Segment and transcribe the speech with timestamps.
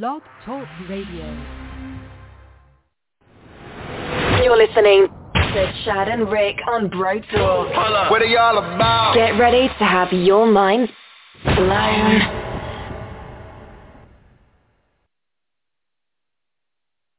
[0.00, 1.26] Blog Talk Radio.
[4.42, 8.10] You're listening to Chad and Rick on Bro Talk.
[8.10, 9.12] What are y'all about?
[9.14, 10.88] Get ready to have your mind
[11.44, 12.22] blown.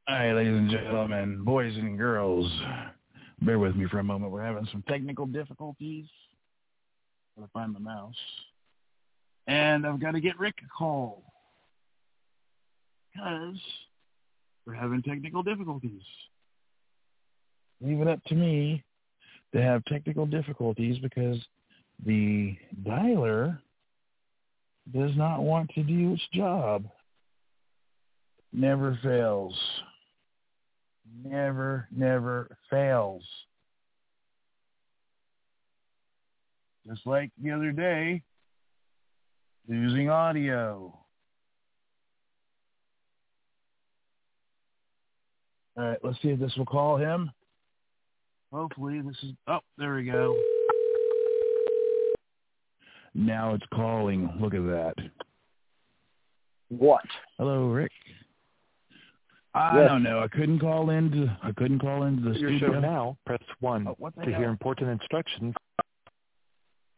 [0.08, 2.50] All right, ladies and gentlemen, boys and girls,
[3.42, 4.32] bear with me for a moment.
[4.32, 6.06] We're having some technical difficulties.
[7.36, 8.14] Gotta find my mouse.
[9.46, 11.22] And I've got to get Rick a call.
[13.14, 13.56] Because
[14.66, 16.02] we're having technical difficulties.
[17.80, 18.82] Leave it up to me
[19.54, 21.38] to have technical difficulties because
[22.04, 23.58] the dialer
[24.92, 26.84] does not want to do its job.
[28.52, 29.54] Never fails.
[31.24, 33.22] Never, never fails.
[36.88, 38.22] Just like the other day,
[39.68, 40.96] losing audio.
[45.76, 47.30] All right, let's see if this will call him.
[48.52, 50.36] Hopefully this is, oh, there we go.
[53.14, 54.30] Now it's calling.
[54.40, 54.94] Look at that.
[56.68, 57.04] What?
[57.38, 57.92] Hello, Rick.
[59.54, 59.88] I Yes.
[59.88, 60.18] don't know.
[60.20, 61.28] I couldn't call into.
[61.42, 62.72] I couldn't call into the Your studio.
[62.72, 64.40] show now, press 1 Oh, what the to hell?
[64.40, 65.54] hear important instructions.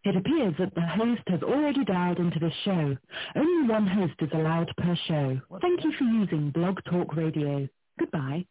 [0.04, 2.96] It appears that the host has already dialed into the show.
[3.34, 5.40] Only one host is allowed per show.
[5.48, 7.68] What Thank you for using Blog Talk Radio.
[7.98, 8.46] Goodbye.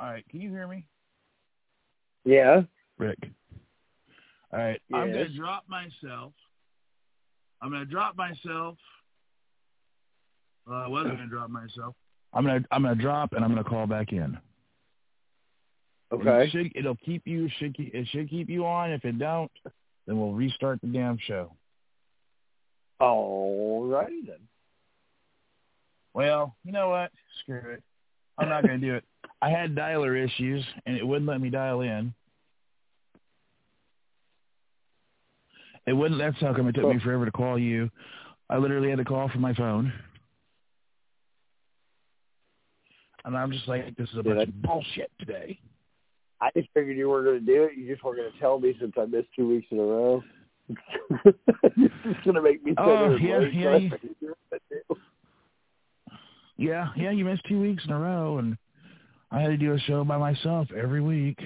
[0.00, 0.84] All right, can you hear me,
[2.24, 2.62] Yeah.
[2.98, 3.18] Rick?
[4.52, 6.32] All right, I'm gonna drop myself.
[7.60, 8.78] I'm gonna drop myself.
[10.66, 11.94] Well, I wasn't gonna drop myself.
[12.32, 14.38] I'm gonna I'm gonna drop and I'm gonna call back in.
[16.12, 16.44] Okay.
[16.44, 18.90] It should, it'll keep you should keep, it should keep you on.
[18.92, 19.50] If it don't,
[20.06, 21.52] then we'll restart the damn show.
[22.98, 24.40] All righty then.
[26.14, 27.12] Well, you know what?
[27.40, 27.82] Screw it.
[28.38, 29.04] I'm not going to do it.
[29.40, 32.12] I had dialer issues, and it wouldn't let me dial in.
[35.86, 36.20] It wouldn't.
[36.20, 37.04] That's how come it took me oh.
[37.04, 37.90] forever to call you.
[38.50, 39.92] I literally had to call from my phone.
[43.24, 45.58] And I'm just like, this is a bunch of bullshit today.
[46.40, 47.72] I just figured you were going to do it.
[47.76, 50.22] You just weren't going to tell me since I missed two weeks in a row.
[50.68, 54.76] it's going to make me Oh, yeah, yeah, so I figured you were gonna do
[54.90, 54.98] it.
[56.58, 58.58] Yeah, yeah, you missed two weeks in a row, and
[59.30, 61.38] I had to do a show by myself every week.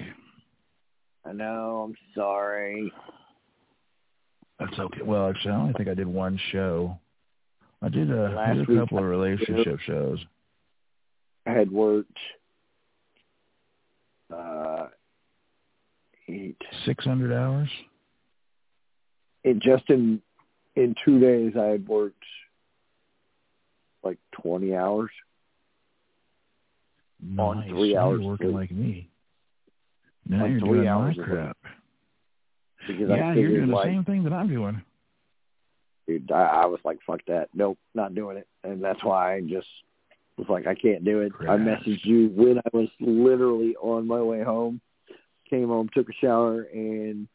[1.25, 1.85] I know.
[1.87, 2.91] I'm sorry.
[4.59, 5.01] That's okay.
[5.03, 6.97] Well, actually, I only think I did one show.
[7.81, 10.19] I did a, I did a couple of relationship shows.
[11.45, 12.17] I had worked
[14.33, 14.87] uh,
[16.29, 16.61] eight.
[16.85, 17.69] Six hundred hours.
[19.43, 20.21] It just in
[20.75, 22.23] in two days, I had worked
[24.03, 25.11] like 20 hours.
[27.37, 27.69] On Nice.
[27.69, 28.55] three Now hours You're working sleep.
[28.55, 29.09] like me.
[30.27, 31.57] Now On you're three doing hours my crap.
[32.87, 34.81] Because Yeah, you're doing the same thing that I'm doing.
[36.07, 37.49] dude, I, I was like, fuck that.
[37.53, 38.47] Nope, not doing it.
[38.63, 39.67] And that's why I just
[40.37, 41.31] was like, I can't do it.
[41.41, 44.81] I messaged you when I was literally on my way home.
[45.49, 47.27] Came home, took a shower, and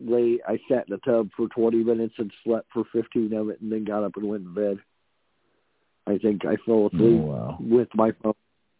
[0.00, 0.40] lay.
[0.46, 3.70] I sat in the tub for 20 minutes and slept for 15 of it, and
[3.72, 4.78] then got up and went to bed.
[6.06, 7.56] I think I fell Oh asleep wow.
[7.60, 8.34] with my phone.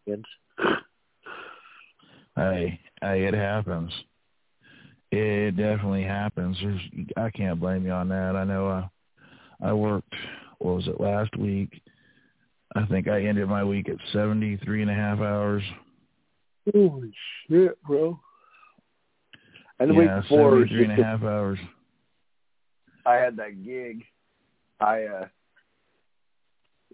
[0.07, 0.23] In.
[2.35, 3.91] Hey, hey, it happens.
[5.11, 6.57] It definitely happens.
[6.61, 6.81] There's,
[7.17, 8.35] I can't blame you on that.
[8.35, 8.69] I know.
[8.69, 8.87] Uh,
[9.61, 10.13] I worked.
[10.59, 11.81] What was it last week?
[12.75, 15.63] I think I ended my week at seventy-three and a half hours.
[16.73, 17.11] Holy
[17.49, 18.17] shit, bro!
[19.79, 21.59] And the yeah, week before, was seventy-three and just a half hours.
[23.05, 24.03] I had that gig.
[24.79, 25.27] I uh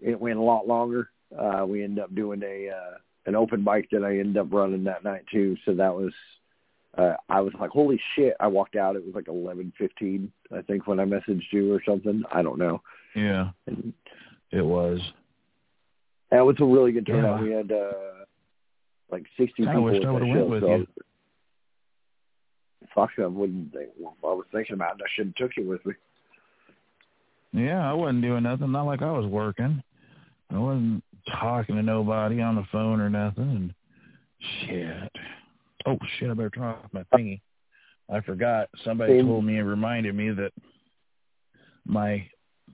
[0.02, 1.10] it went a lot longer.
[1.36, 2.94] Uh we ended up doing a uh
[3.26, 5.56] an open mic that I ended up running that night too.
[5.64, 6.12] So that was
[6.96, 10.62] uh I was like, Holy shit, I walked out, it was like eleven fifteen, I
[10.62, 12.22] think when I messaged you or something.
[12.32, 12.80] I don't know.
[13.14, 13.92] Yeah, And
[14.50, 15.00] it was.
[16.30, 17.40] it was a really good turnout.
[17.40, 17.44] Yeah.
[17.44, 17.92] We had uh
[19.10, 20.86] like sixty I people wished at I that would've show, went with so you.
[22.94, 23.90] Fuck, I wouldn't think.
[23.98, 25.02] Well, I was thinking about it.
[25.04, 25.92] I should have took you with me.
[27.52, 28.72] Yeah, I wasn't doing nothing.
[28.72, 29.82] Not like I was working.
[30.50, 33.42] I wasn't talking to nobody on the phone or nothing.
[33.42, 33.74] And
[34.66, 35.12] shit.
[35.86, 36.30] Oh shit!
[36.30, 37.40] I better turn off my thingy.
[38.10, 38.68] I forgot.
[38.84, 40.52] Somebody told me and reminded me that
[41.86, 42.26] my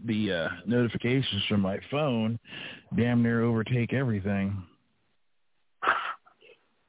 [0.04, 2.38] the uh, notifications from my phone
[2.96, 4.62] damn near overtake everything.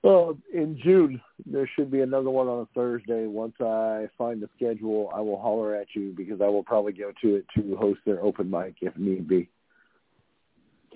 [0.04, 3.26] Well, in June, there should be another one on a Thursday.
[3.26, 7.12] Once I find the schedule, I will holler at you because I will probably go
[7.24, 9.50] to it to host their open mic if need be.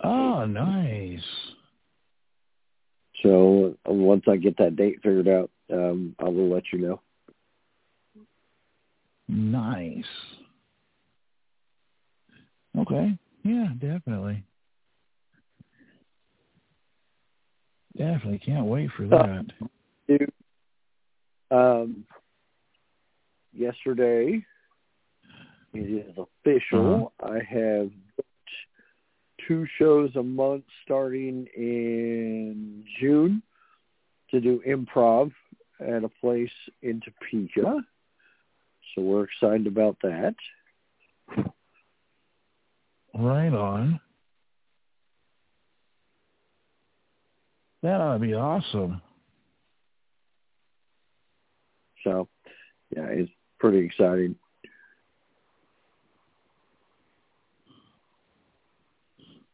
[0.03, 1.23] Oh, nice.
[3.23, 7.01] So uh, once I get that date figured out, um, I will let you know.
[9.27, 10.05] Nice.
[12.77, 13.17] Okay.
[13.43, 14.43] Yeah, definitely.
[17.97, 19.45] Definitely can't wait for that.
[20.07, 20.31] Dude,
[21.51, 22.05] um,
[23.53, 24.43] yesterday,
[25.73, 27.13] it is official.
[27.21, 27.89] I have
[29.49, 33.41] two shows a month starting in June
[34.29, 35.31] to do improv
[35.81, 36.51] at a place
[36.83, 37.81] in Topeka.
[38.93, 40.35] So we're excited about that.
[43.15, 43.99] Right on.
[47.81, 49.01] That ought to be awesome.
[52.03, 52.27] So,
[52.95, 54.35] yeah, it's pretty exciting.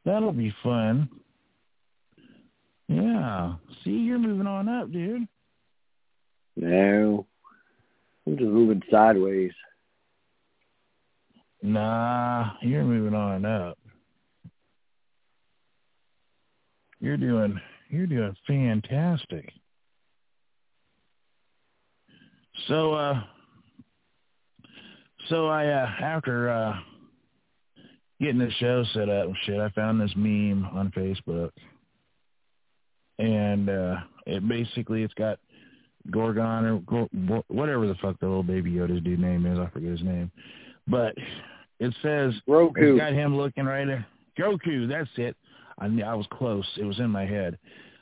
[0.06, 1.10] That'll be fun.
[2.88, 3.56] Yeah.
[3.84, 5.28] See, you're moving on up, dude.
[6.56, 7.26] No,
[8.26, 9.52] I'm just moving sideways.
[11.62, 13.78] Nah, you're moving on up.
[17.00, 17.60] You're doing
[17.90, 19.52] you're doing fantastic.
[22.68, 23.24] So uh
[25.28, 26.74] so I uh after uh
[28.22, 31.52] getting the show set up and shit, I found this meme on Facebook.
[33.20, 35.40] And uh it basically it's got
[36.12, 39.92] Gorgon or Gor- whatever the fuck the little baby Yoda's dude name is, I forget
[39.92, 40.32] his name.
[40.88, 41.16] But
[41.80, 42.94] it says Roku.
[42.94, 44.06] it's got him looking right there.
[44.38, 45.36] Goku, that's it.
[45.80, 46.66] I I was close.
[46.78, 47.58] It was in my head.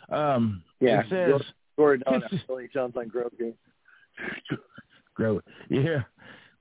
[0.09, 1.41] Um Yeah, it says
[1.77, 2.03] Gordon
[2.49, 3.53] really sounds like Grogu.
[5.15, 5.41] grow.
[5.69, 6.01] Yeah.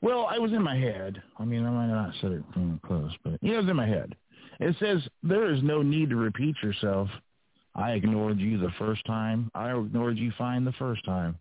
[0.02, 1.22] Well, I was in my head.
[1.38, 3.86] I mean, I might not said it from close, but yeah, it was in my
[3.86, 4.16] head.
[4.58, 7.08] It says there is no need to repeat yourself.
[7.76, 9.50] I ignored you the first time.
[9.54, 11.38] I ignored you fine the first time.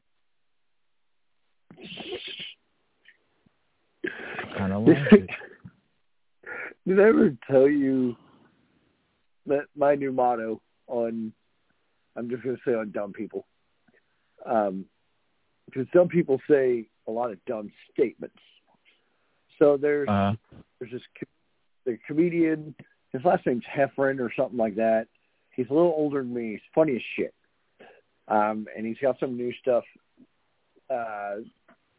[4.58, 5.30] Kind of like it.
[6.88, 8.16] Did I ever tell you
[9.48, 11.34] that my new motto on,
[12.16, 13.46] I'm just going to say on dumb people,
[14.46, 14.86] um,
[15.66, 18.38] because dumb people say a lot of dumb statements.
[19.60, 20.34] So there's Uh,
[20.80, 21.02] there's this
[21.86, 22.76] the comedian.
[23.12, 25.08] His last name's Heffron or something like that.
[25.56, 26.52] He's a little older than me.
[26.52, 27.34] He's funny as shit.
[28.28, 29.84] Um, and he's got some new stuff
[30.90, 31.38] uh,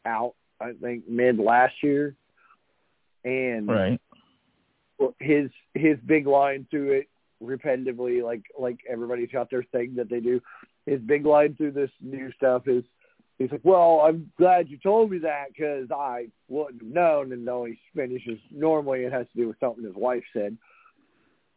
[0.07, 0.35] out.
[0.61, 2.15] I think mid last year.
[3.25, 4.01] And right.
[5.21, 7.09] his his big line through it
[7.43, 10.41] repetitively, like like everybody's got their thing that they do.
[10.87, 12.85] His big line through this new stuff is
[13.43, 17.47] he's like, "Well, I'm glad you told me that because I wouldn't have known." And
[17.47, 20.57] though he finishes normally, it has to do with something his wife said.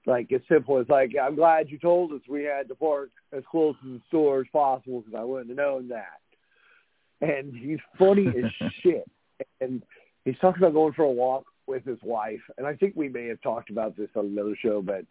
[0.06, 3.44] Like as simple as like, "I'm glad you told us we had to park as
[3.50, 6.20] close to the store as possible because I wouldn't have known that."
[7.22, 9.10] And he's funny as shit.
[9.62, 9.81] And
[10.26, 13.28] he's talking about going for a walk with his wife, and I think we may
[13.28, 15.04] have talked about this on another show, but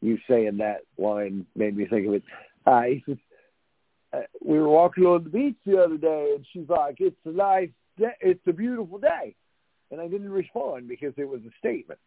[0.00, 2.22] you saying that line made me think of it.
[2.66, 3.18] Uh, he says,
[4.44, 7.70] we were walking on the beach the other day, and she's like, "It's a nice,
[7.96, 8.14] day.
[8.20, 9.34] it's a beautiful day,"
[9.90, 12.00] and I didn't respond because it was a statement.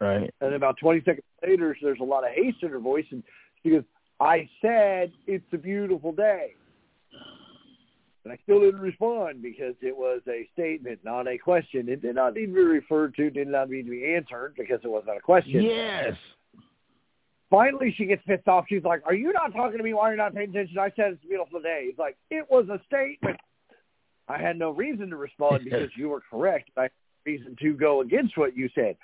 [0.00, 0.32] Right.
[0.40, 3.22] And about 20 seconds later, there's a lot of haste in her voice, and
[3.62, 3.84] she goes,
[4.20, 6.54] "I said it's a beautiful day."
[8.24, 11.88] And I still didn't respond because it was a statement, not a question.
[11.88, 14.80] It did not need to be referred to, did not need to be answered because
[14.82, 15.62] it was not a question.
[15.62, 16.16] Yes.
[17.50, 18.66] Finally, she gets pissed off.
[18.68, 19.94] She's like, "Are you not talking to me?
[19.94, 21.86] Why are you not paying attention?" I said it's a beautiful day.
[21.88, 23.38] He's like, "It was a statement."
[24.28, 26.70] I had no reason to respond because you were correct.
[26.76, 26.90] I had
[27.24, 28.96] reason to go against what you said.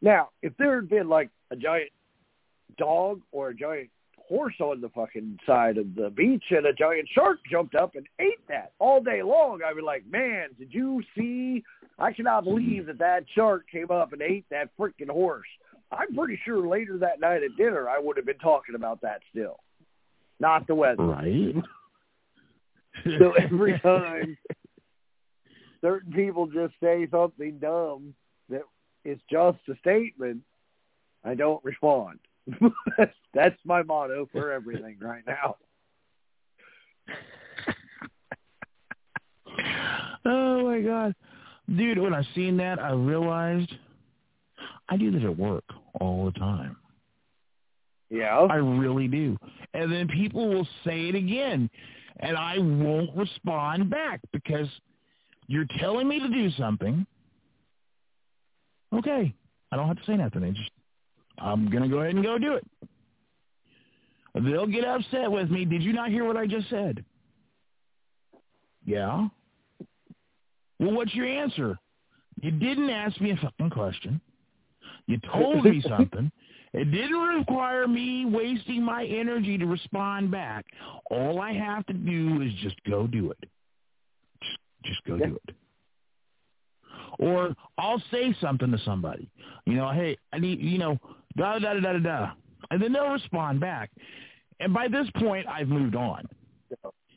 [0.00, 1.90] Now, if there had been like a giant
[2.78, 7.08] dog or a giant horse on the fucking side of the beach and a giant
[7.12, 11.02] shark jumped up and ate that all day long, I'd be like, "Man, did you
[11.14, 11.64] see?
[11.98, 15.48] I cannot believe that that shark came up and ate that freaking horse."
[15.92, 19.20] I'm pretty sure later that night at dinner I would have been talking about that
[19.30, 19.58] still,
[20.38, 21.02] not the weather.
[21.02, 21.54] Right.
[23.04, 24.36] So every time
[25.80, 28.14] certain people just say something dumb
[28.48, 28.62] that
[29.04, 30.40] is just a statement,
[31.24, 32.18] I don't respond.
[32.98, 35.56] that's, that's my motto for everything right now.
[40.24, 41.14] oh my god,
[41.76, 41.98] dude!
[41.98, 43.72] When I seen that, I realized
[44.90, 45.64] I do this at work
[46.00, 46.76] all the time.
[48.10, 48.36] Yeah.
[48.36, 49.36] I really do.
[49.72, 51.70] And then people will say it again,
[52.18, 54.66] and I won't respond back because
[55.46, 57.06] you're telling me to do something.
[58.92, 59.32] Okay,
[59.70, 60.42] I don't have to say nothing.
[60.42, 60.70] I just
[61.38, 62.66] I'm going to go ahead and go do it.
[64.34, 65.64] They'll get upset with me.
[65.64, 67.04] Did you not hear what I just said?
[68.84, 69.28] Yeah.
[70.78, 71.78] Well, what's your answer?
[72.40, 74.20] You didn't ask me a fucking question.
[75.06, 76.30] You told me something.
[76.72, 80.66] It didn't require me wasting my energy to respond back.
[81.10, 83.50] All I have to do is just go do it.
[84.40, 85.26] Just, just go Yeah.
[85.26, 85.54] do it.
[87.18, 89.28] Or I'll say something to somebody.
[89.66, 90.98] You know, hey, I need, you know,
[91.36, 92.32] da da da da da da,
[92.70, 93.90] and then they'll respond back.
[94.60, 96.24] And by this point, I've moved on.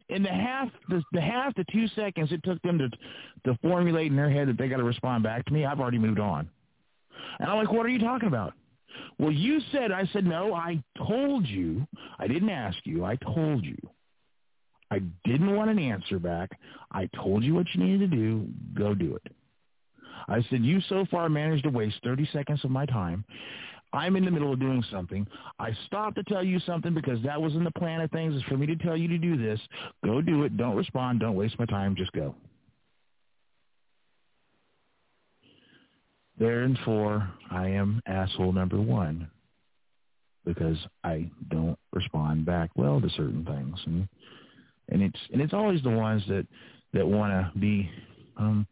[0.09, 2.89] In the half, the, the half to two seconds it took them to
[3.45, 5.97] to formulate in their head that they got to respond back to me, I've already
[5.99, 6.49] moved on.
[7.39, 8.53] And I'm like, what are you talking about?
[9.17, 11.87] Well, you said, I said, no, I told you.
[12.19, 13.03] I didn't ask you.
[13.05, 13.77] I told you.
[14.91, 16.51] I didn't want an answer back.
[16.91, 18.47] I told you what you needed to do.
[18.75, 19.33] Go do it.
[20.27, 23.25] I said, you so far managed to waste 30 seconds of my time.
[23.91, 25.27] I'm in the middle of doing something.
[25.59, 28.41] I stopped to tell you something because that was in the plan of things is
[28.43, 29.59] for me to tell you to do this.
[30.03, 30.57] Go do it.
[30.57, 31.19] Don't respond.
[31.19, 31.95] Don't waste my time.
[31.95, 32.35] Just go.
[36.37, 39.29] Therefore, I am asshole number one
[40.45, 44.07] because I don't respond back well to certain things, and
[44.89, 46.45] and it's and it's always the ones that
[46.93, 47.89] that want to be,
[48.37, 48.67] um,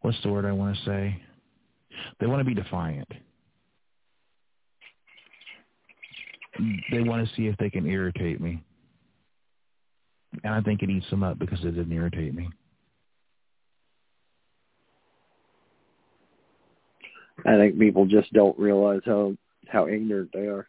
[0.00, 1.22] what's the word I want to say?
[2.18, 3.08] They want to be defiant.
[6.90, 8.62] They want to see if they can irritate me,
[10.44, 12.48] and I think it eats them up because it didn't irritate me.
[17.46, 19.36] I think people just don't realize how
[19.68, 20.68] how ignorant they are.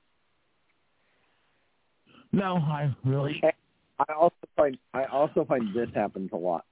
[2.32, 3.42] No, I really.
[4.00, 6.66] I also find I also find this happens a lot,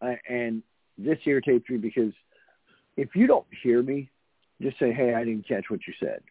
[0.00, 0.62] I, and
[0.96, 2.12] this irritates me because
[2.96, 4.10] if you don't hear me,
[4.62, 6.22] just say, "Hey, I didn't catch what you said,"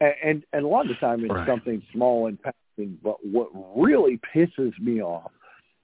[0.00, 1.46] and and, and a lot of the time it's Right.
[1.46, 2.98] something small and passing.
[3.02, 5.30] But what really pisses me off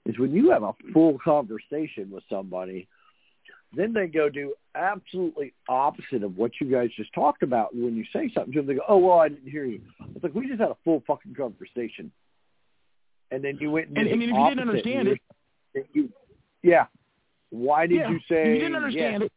[0.04, 2.88] is when you have a full conversation with somebody,
[3.72, 7.74] then they go do absolutely opposite of what you guys just talked about.
[7.74, 9.80] When you say something to them, they go, "Oh well, I didn't hear you."
[10.14, 12.10] It's like we just had a full fucking conversation,
[13.30, 15.18] and then you went and, And, and if you didn't understand and
[15.74, 16.08] it, you're-
[16.62, 16.86] yeah.
[17.50, 18.48] Why did yeah, you say?
[18.54, 19.32] you didn't understand yes, it.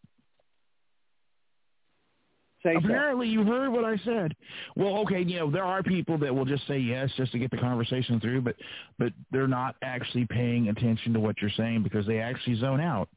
[2.64, 2.86] Say so.
[2.86, 4.36] Apparently, you heard what I said.
[4.76, 7.52] Well, okay, you know there are people that will just say yes just to get
[7.52, 8.56] the conversation through, but
[9.00, 13.10] but they're not actually paying attention to what you're saying because they actually zone out.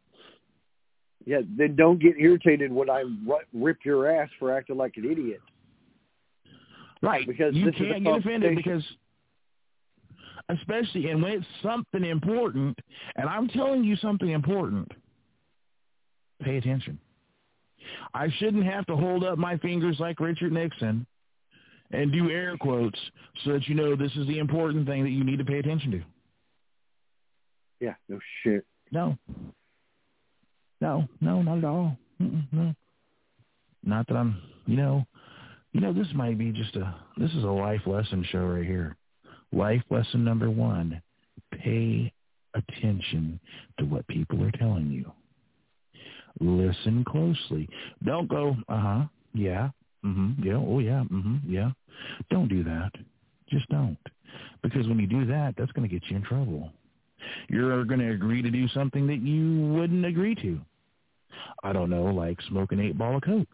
[1.27, 3.05] Yeah, then don't get irritated when I
[3.53, 5.41] rip your ass for acting like an idiot.
[7.01, 7.27] Right.
[7.27, 8.83] Because you this is a can't get offended because,
[10.51, 12.79] especially, and when it's something important,
[13.17, 14.91] and I'm telling you something important,
[16.43, 16.99] pay attention.
[18.13, 21.07] I shouldn't have to hold up my fingers like Richard Nixon
[21.91, 22.99] and do air quotes
[23.45, 25.91] so that you know this is the important thing that you need to pay attention
[25.93, 26.03] to.
[27.81, 28.65] Yeah, no shit.
[28.91, 29.19] No.
[30.85, 31.97] No, no, not at all.
[32.21, 32.75] Mm-mm, no.
[33.85, 34.37] Not that I'm,
[34.67, 35.07] you know,
[35.73, 38.95] you know, this might be just a, this is a life lesson show right here.
[39.51, 41.01] Life lesson number one,
[41.53, 42.13] pay
[42.53, 43.41] attention
[43.79, 45.11] to what people are telling you.
[46.39, 47.67] Listen closely.
[48.05, 49.71] Don't go, uh-huh, yeah,
[50.05, 51.71] mm-hmm, yeah, oh yeah, mm-hmm, yeah.
[52.29, 52.91] Don't do that.
[53.49, 53.97] Just don't.
[54.63, 56.71] Because when you do that, that's going to get you in trouble
[57.49, 60.61] you're going to agree to do something that you wouldn't agree to.
[61.63, 63.49] I don't know, like smoke an eight ball of coke,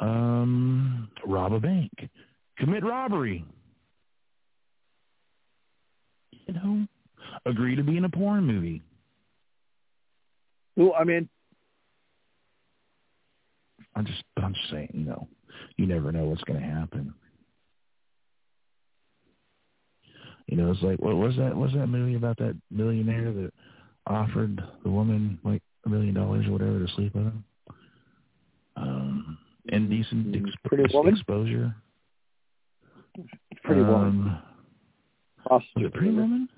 [0.00, 1.90] um, rob a bank,
[2.58, 3.44] commit robbery.
[6.46, 6.86] You know,
[7.44, 8.82] agree to be in a porn movie.
[10.76, 11.28] Well, I mean,
[13.94, 15.28] I'm just, I'm just saying, you know,
[15.76, 17.12] you never know what's going to happen.
[20.46, 21.54] You know, it's like what was that?
[21.54, 23.52] What was that movie about that millionaire that
[24.06, 27.44] offered the woman like a million dollars or whatever to sleep with him?
[28.76, 31.14] Um, indecent ex- Pretty Woman?
[31.14, 31.74] exposure.
[33.64, 34.38] pretty woman.
[34.38, 34.42] Um,
[35.50, 36.48] was it Pretty Woman?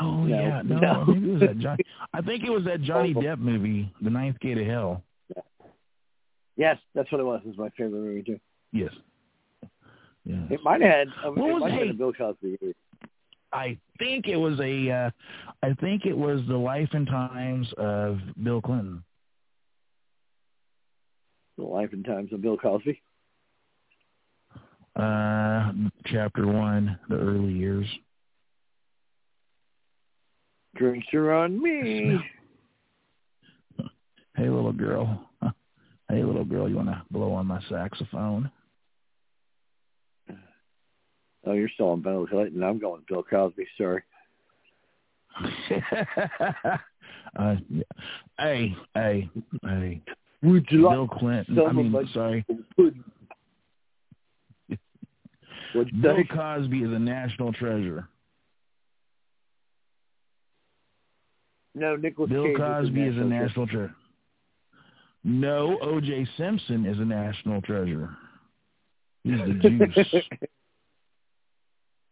[0.00, 1.04] Oh No, yeah, no, no.
[1.06, 1.76] maybe it was that John.
[2.14, 5.02] I think it was that Johnny Depp movie, The Ninth Gate of Hell.
[6.56, 7.40] Yes, that's what it was.
[7.44, 8.38] It was my favorite movie too.
[8.72, 8.92] Yes.
[10.24, 10.38] Yes.
[10.50, 11.08] It might have had.
[11.08, 11.94] It What was- might have been hey.
[11.94, 12.58] a Bill Cosby.
[13.52, 14.90] I think it was a.
[14.90, 15.10] Uh,
[15.62, 19.02] I think it was the life and times of Bill Clinton.
[21.58, 23.02] The Life and Times of Bill Cosby.
[24.96, 25.72] Uh,
[26.06, 27.86] chapter one, the early years.
[30.76, 32.18] Drinks are on me.
[34.36, 35.28] Hey, little girl,
[36.08, 38.50] Hey, little girl, you want to blow on my saxophone?
[41.46, 42.62] Oh, you're still on Bill Clinton.
[42.62, 43.66] I'm going Bill Cosby.
[43.78, 44.02] Sorry.
[47.38, 47.56] uh,
[48.38, 49.30] hey, hey,
[49.62, 50.02] hey.
[50.42, 51.58] Would you Bill Clinton.
[51.58, 52.44] I mean, sorry.
[56.02, 58.08] Bill Cosby is a national treasure.
[61.74, 63.94] No, Nicholas Bill Cage Cosby is a national treasure.
[65.22, 66.26] No, O.J.
[66.36, 68.10] Simpson is a national treasure.
[69.22, 70.24] He's the juice.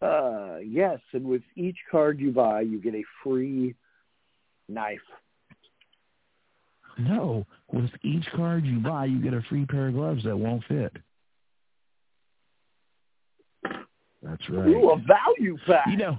[0.00, 3.74] uh, yes, and with each card you buy, you get a free
[4.68, 4.98] knife.
[6.98, 10.64] No, with each card you buy, you get a free pair of gloves that won't
[10.64, 10.96] fit.
[14.22, 14.68] That's right.
[14.68, 15.86] Ooh, a value pack.
[15.88, 16.18] You know.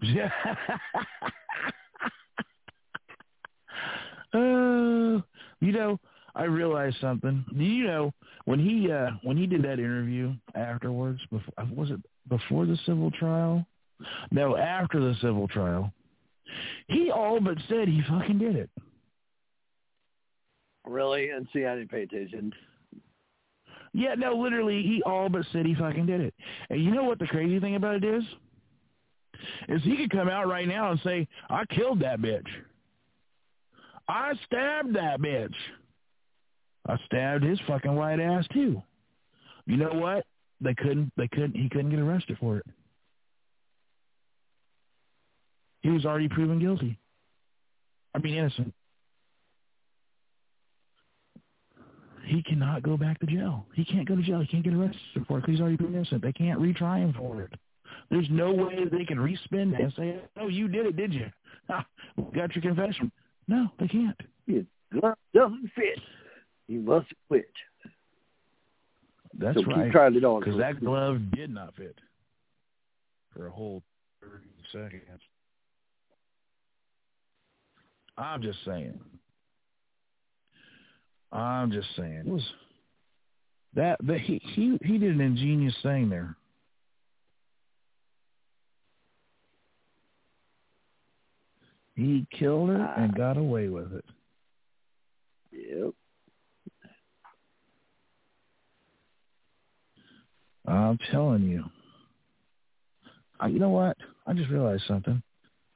[0.00, 0.30] Yeah.
[4.34, 5.22] uh,
[5.60, 5.98] you know,
[6.38, 7.44] I realized something.
[7.56, 8.14] Do you know
[8.44, 11.20] when he uh when he did that interview afterwards?
[11.30, 13.66] Before was it before the civil trial?
[14.30, 15.92] No, after the civil trial.
[16.86, 18.70] He all but said he fucking did it.
[20.86, 21.30] Really?
[21.30, 22.54] And see, I didn't pay attention.
[23.92, 26.34] Yeah, no, literally, he all but said he fucking did it.
[26.70, 28.22] And you know what the crazy thing about it is?
[29.68, 32.46] Is he could come out right now and say, I killed that bitch.
[34.08, 35.54] I stabbed that bitch.
[36.88, 38.82] I stabbed his fucking white ass too.
[39.66, 40.24] You know what?
[40.60, 42.66] They couldn't they couldn't he couldn't get arrested for it.
[45.82, 46.98] He was already proven guilty.
[48.14, 48.74] I mean innocent.
[52.24, 53.66] He cannot go back to jail.
[53.74, 54.40] He can't go to jail.
[54.40, 56.22] He can't get arrested for it because he's already proven innocent.
[56.22, 57.52] They can't retry him for it.
[58.10, 61.26] There's no way they can respin it and say, "Oh, you did it, did you?
[61.70, 61.84] Ah,
[62.34, 63.12] got your confession."
[63.46, 64.18] No, they can't.
[64.46, 64.66] It
[65.34, 65.98] doesn't fit.
[66.68, 67.50] You must quit.
[69.38, 69.84] That's so right.
[69.84, 70.40] keep trying it on.
[70.40, 71.96] Because that glove did not fit
[73.34, 73.82] for a whole
[74.22, 75.20] 30 seconds.
[78.16, 79.00] I'm just saying.
[81.32, 82.24] I'm just saying.
[82.26, 82.42] It was
[83.74, 86.34] that, that he he he did an ingenious thing there.
[91.94, 93.16] He killed her and ah.
[93.16, 94.04] got away with it.
[95.52, 95.94] Yep.
[100.68, 101.64] I'm telling you.
[103.40, 103.96] I, you know what?
[104.26, 105.22] I just realized something.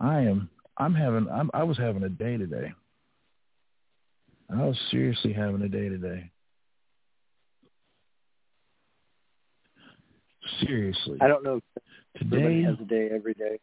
[0.00, 0.50] I am.
[0.76, 1.28] I'm having.
[1.30, 2.72] I'm, I was having a day today.
[4.50, 6.30] I was seriously having a day today.
[10.60, 11.18] Seriously.
[11.20, 11.60] I don't know.
[12.18, 13.58] Today has a day every day.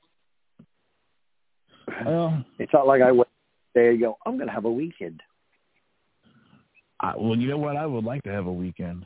[2.05, 3.29] Well, it's not like I went
[3.75, 4.17] day and go.
[4.25, 5.21] I'm going to have a weekend.
[6.99, 7.75] I, well, you know what?
[7.75, 9.05] I would like to have a weekend.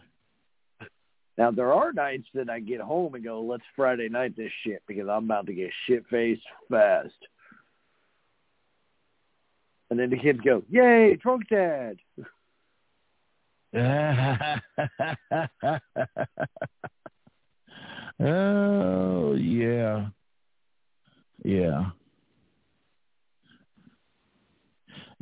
[1.38, 4.84] Now there are nights that I get home and go, "Let's Friday night this shit"
[4.88, 7.14] because I'm about to get shit faced fast.
[9.90, 11.98] And then the kids go, "Yay, drunk dad!"
[18.20, 20.10] oh yeah,
[21.44, 21.90] yeah,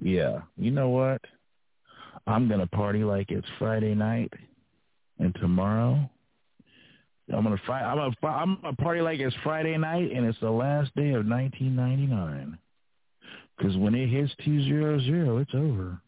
[0.02, 0.42] yeah.
[0.58, 1.22] You know what?
[2.28, 4.34] I'm gonna party like it's Friday night,
[5.22, 6.10] and tomorrow
[7.34, 7.84] I'm gonna fight.
[7.84, 11.26] I'm gonna I'm gonna party like it's Friday night, and it's the last day of
[11.26, 12.58] 1999.
[13.58, 16.02] Because when it hits two zero zero, it's over.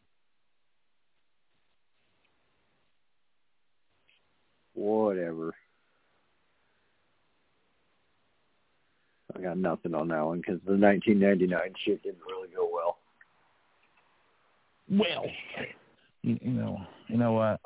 [4.73, 5.54] Whatever.
[9.36, 12.97] I got nothing on that one because the 1999 shit didn't really go well.
[14.89, 15.26] Well,
[16.21, 17.60] you, you know, you know what?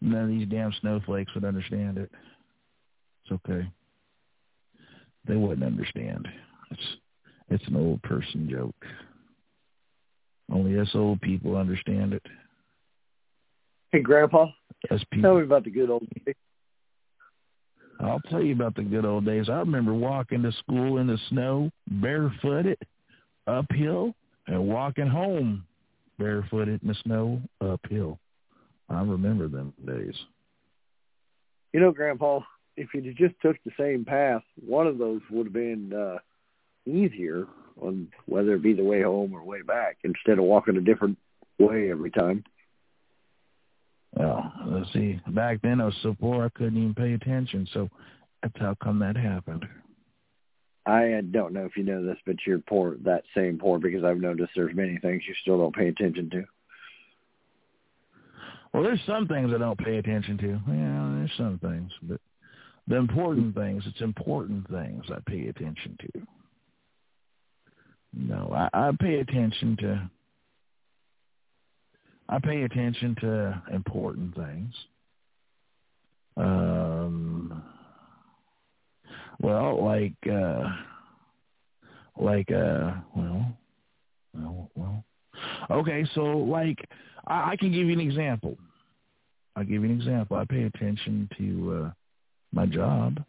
[0.00, 2.10] None of these damn snowflakes would understand it.
[3.24, 3.68] It's okay.
[5.26, 6.26] They wouldn't understand.
[6.70, 6.96] It's
[7.50, 8.84] it's an old person joke.
[10.52, 12.22] Only us old people understand it.
[13.90, 14.46] Hey, Grandpa.
[14.90, 15.30] Us people.
[15.30, 16.34] Tell me about the good old days.
[18.00, 19.48] I'll tell you about the good old days.
[19.48, 22.78] I remember walking to school in the snow, barefooted,
[23.46, 24.14] uphill,
[24.46, 25.64] and walking home
[26.18, 28.18] barefooted in the snow, uphill.
[28.88, 30.14] I remember them days.
[31.72, 32.40] You know, Grandpa,
[32.76, 36.18] if you just took the same path, one of those would have been uh,
[36.88, 37.46] easier
[37.80, 41.18] on whether it be the way home or way back instead of walking a different
[41.58, 42.44] way every time.
[44.14, 45.20] Well, let's see.
[45.28, 47.88] Back then I was so poor I couldn't even pay attention, so
[48.42, 49.66] that's how come that happened.
[50.86, 54.20] I don't know if you know this, but you're poor, that same poor, because I've
[54.20, 56.44] noticed there's many things you still don't pay attention to.
[58.78, 60.46] Well, there's some things I don't pay attention to.
[60.46, 62.20] Yeah, there's some things, but
[62.86, 66.22] the important things, it's important things I pay attention to.
[68.14, 70.08] No, I, I pay attention to
[72.28, 74.72] I pay attention to important things.
[76.36, 77.60] Um,
[79.40, 80.68] well, like, uh,
[82.16, 83.58] like, uh, well,
[84.36, 85.04] well, well.
[85.68, 86.88] Okay, so like,
[87.26, 88.56] I, I can give you an example.
[89.58, 90.36] I'll give you an example.
[90.36, 91.90] I pay attention to uh,
[92.52, 93.24] my job.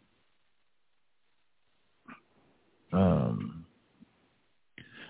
[2.92, 3.66] Um,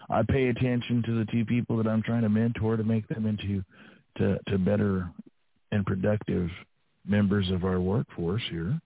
[0.08, 3.26] I pay attention to the two people that I'm trying to mentor to make them
[3.26, 3.62] into
[4.16, 5.10] to, to better
[5.72, 6.48] and productive
[7.06, 8.80] members of our workforce here.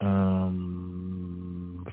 [0.00, 1.86] Um,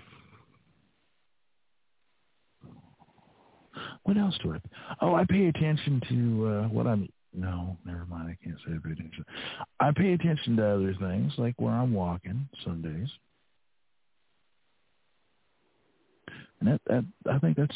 [4.04, 4.58] what else do I?
[5.02, 7.08] Oh, I pay attention to uh, what I'm.
[7.34, 8.30] No, never mind.
[8.30, 9.26] I can't say I pay attention.
[9.80, 13.08] I pay attention to other things, like where I'm walking some days.
[16.60, 17.76] And that, that I think that's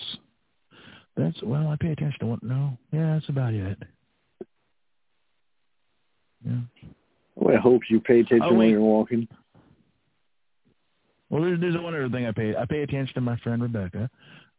[1.16, 2.44] that's well, I pay attention to what.
[2.44, 3.78] No, yeah, that's about it.
[6.46, 6.58] Yeah.
[7.36, 9.28] Well, I hope you pay attention Oh, when you're walking.
[11.30, 12.56] Well, there's, there's one other thing I pay.
[12.56, 14.10] I pay attention to my friend Rebecca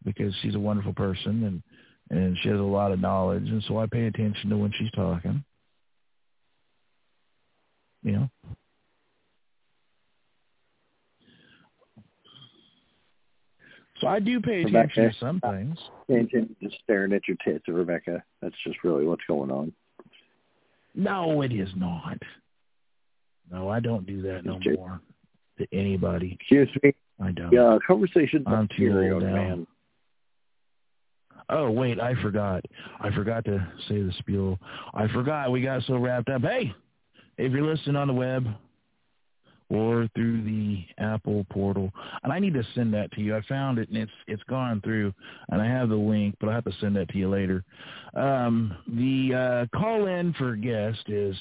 [0.04, 1.62] because she's a wonderful person and
[2.10, 4.90] and she has a lot of knowledge, and so I pay attention to when she's
[4.92, 5.44] talking.
[8.02, 8.30] You know.
[14.00, 15.08] So I do pay attention Rebecca.
[15.12, 15.78] to some uh, things.
[16.08, 18.22] Attention to staring at your tits, Rebecca.
[18.42, 19.72] That's just really what's going on.
[20.94, 22.18] No, it is not.
[23.50, 25.00] No, I don't do that no Excuse- more
[25.58, 26.36] to anybody.
[26.40, 26.94] Excuse me.
[27.22, 27.52] I don't.
[27.52, 29.32] Yeah, conversations I'm too old now.
[29.32, 29.66] man.
[31.54, 32.64] Oh wait, I forgot.
[33.00, 34.58] I forgot to say the spiel.
[34.92, 35.52] I forgot.
[35.52, 36.42] We got so wrapped up.
[36.42, 36.74] Hey,
[37.38, 38.44] if you're listening on the web
[39.68, 41.92] or through the Apple portal,
[42.24, 43.36] and I need to send that to you.
[43.36, 45.14] I found it and it's it's gone through,
[45.50, 47.62] and I have the link, but I have to send that to you later.
[48.14, 51.36] Um, the uh, call in for guest is.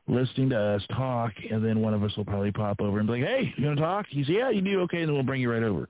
[0.07, 3.19] listening to us talk, and then one of us will probably pop over and be
[3.19, 4.05] like, hey, you want to talk?
[4.09, 4.79] You say, yeah, you do?
[4.81, 5.89] Okay, and then we'll bring you right over.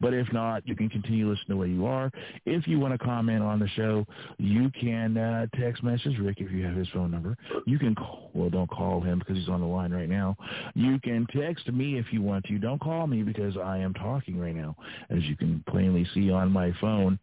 [0.00, 2.10] But if not, you can continue listening way you are.
[2.46, 4.06] If you want to comment on the show,
[4.38, 7.36] you can uh, text message Rick if you have his phone number.
[7.66, 10.36] You can call, well, don't call him because he's on the line right now.
[10.74, 12.58] You can text me if you want to.
[12.58, 14.76] Don't call me because I am talking right now.
[15.10, 17.18] As you can plainly see on my phone,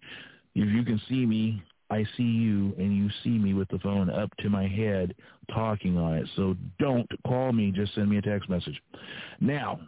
[0.53, 4.09] if you can see me, I see you and you see me with the phone
[4.09, 5.15] up to my head
[5.53, 6.27] talking on it.
[6.35, 7.71] So don't call me.
[7.71, 8.81] Just send me a text message.
[9.39, 9.79] Now,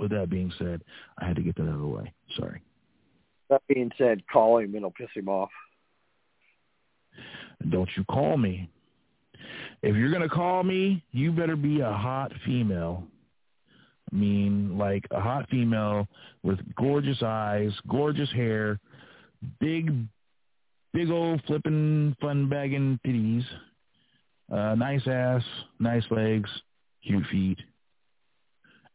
[0.00, 0.82] with that being said,
[1.18, 2.12] I had to get that out of the way.
[2.36, 2.62] Sorry.
[3.48, 4.66] That being said, call him.
[4.66, 5.50] And it'll piss him off.
[7.68, 8.70] Don't you call me.
[9.82, 13.04] If you're going to call me, you better be a hot female.
[14.12, 16.08] I mean, like a hot female
[16.42, 18.80] with gorgeous eyes, gorgeous hair,
[19.60, 19.92] big,
[20.92, 23.44] big old flipping, fun bagging titties,
[24.52, 25.42] uh, nice ass,
[25.78, 26.50] nice legs,
[27.04, 27.58] cute feet,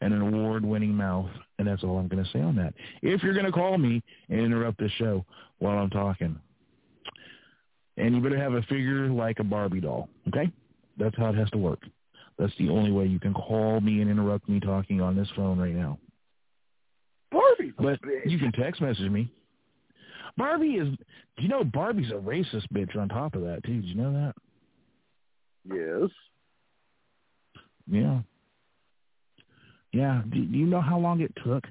[0.05, 1.29] and an award-winning mouth.
[1.57, 2.75] And that's all I'm going to say on that.
[3.01, 5.25] If you're going to call me and interrupt the show
[5.57, 6.39] while I'm talking,
[7.97, 10.51] and you better have a figure like a Barbie doll, okay?
[10.97, 11.79] That's how it has to work.
[12.37, 15.57] That's the only way you can call me and interrupt me talking on this phone
[15.57, 15.97] right now.
[17.31, 19.31] Barbie, But you can text message me.
[20.37, 20.89] Barbie is,
[21.37, 23.81] do you know Barbie's a racist bitch on top of that, too?
[23.81, 24.35] Did you know that?
[25.73, 26.11] Yes.
[27.89, 28.19] Yeah.
[29.95, 30.23] Yeah.
[30.29, 31.63] Do, do you know how long it took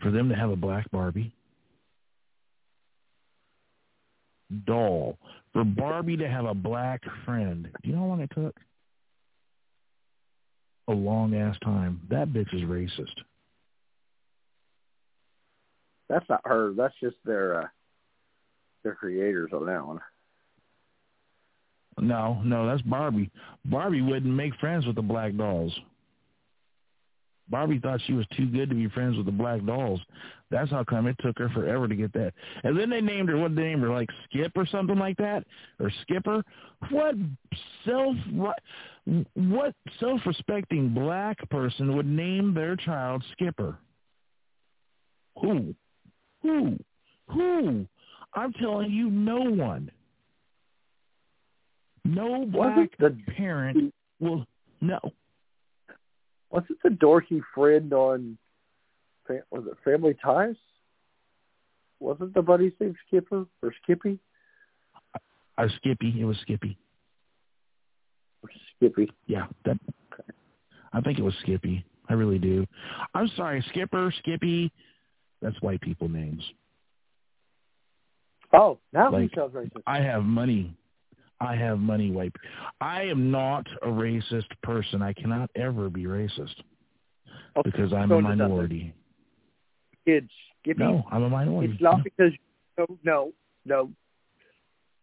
[0.00, 1.34] for them to have a black Barbie?
[4.68, 5.18] Doll.
[5.52, 7.68] For Barbie to have a black friend.
[7.82, 8.54] Do you know how long it took?
[10.86, 12.00] A long ass time.
[12.08, 13.20] That bitch is racist.
[16.08, 16.72] That's not her.
[16.74, 17.66] That's just their uh,
[18.84, 20.00] their creators on that one.
[21.98, 23.30] No, no, that's Barbie.
[23.64, 25.76] Barbie wouldn't make friends with the black dolls.
[27.52, 30.00] Barbie thought she was too good to be friends with the black dolls.
[30.50, 32.32] That's how come it took her forever to get that.
[32.64, 35.18] And then they named her, what did they name her, like Skip or something like
[35.18, 35.44] that?
[35.78, 36.42] Or Skipper?
[36.90, 37.14] What
[37.84, 38.16] self,
[39.34, 43.76] what self-respecting black person would name their child Skipper?
[45.40, 45.74] Who?
[46.42, 46.78] Who?
[47.28, 47.86] Who?
[48.34, 49.90] I'm telling you, no one.
[52.04, 54.46] No black the parent will
[54.80, 54.98] no.
[56.52, 58.38] Was it the dorky friend on?
[59.50, 60.54] Was it Family Ties?
[61.98, 64.18] Wasn't the buddy's name Skipper or Skippy?
[65.56, 66.14] Uh, Skippy.
[66.20, 66.76] It was Skippy.
[68.42, 69.10] Or Skippy.
[69.26, 69.78] Yeah, that.
[70.12, 70.28] Okay.
[70.92, 71.84] I think it was Skippy.
[72.08, 72.66] I really do.
[73.14, 74.70] I'm sorry, Skipper, Skippy.
[75.40, 76.42] That's white people names.
[78.52, 79.82] Oh, now he Like, sounds racist.
[79.86, 80.76] I have money.
[81.42, 82.32] I have money, white.
[82.80, 85.02] I am not a racist person.
[85.02, 86.54] I cannot ever be racist
[87.56, 88.94] Okay, because I'm so a minority.
[90.04, 90.28] Kid
[90.60, 90.82] Skippy.
[90.82, 91.72] No, I'm a minority.
[91.72, 92.32] It's not because
[92.78, 93.32] no, no,
[93.64, 93.90] no.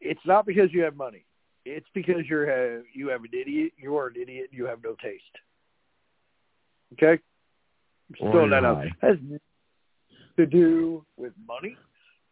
[0.02, 1.26] It's not because you have money.
[1.66, 3.74] It's because you're uh, you have an idiot.
[3.78, 4.48] You are an idiot.
[4.52, 5.24] You have no taste.
[6.94, 7.22] Okay.
[8.18, 8.86] Throwing that out.
[9.02, 9.18] Has
[10.38, 11.76] to do with money.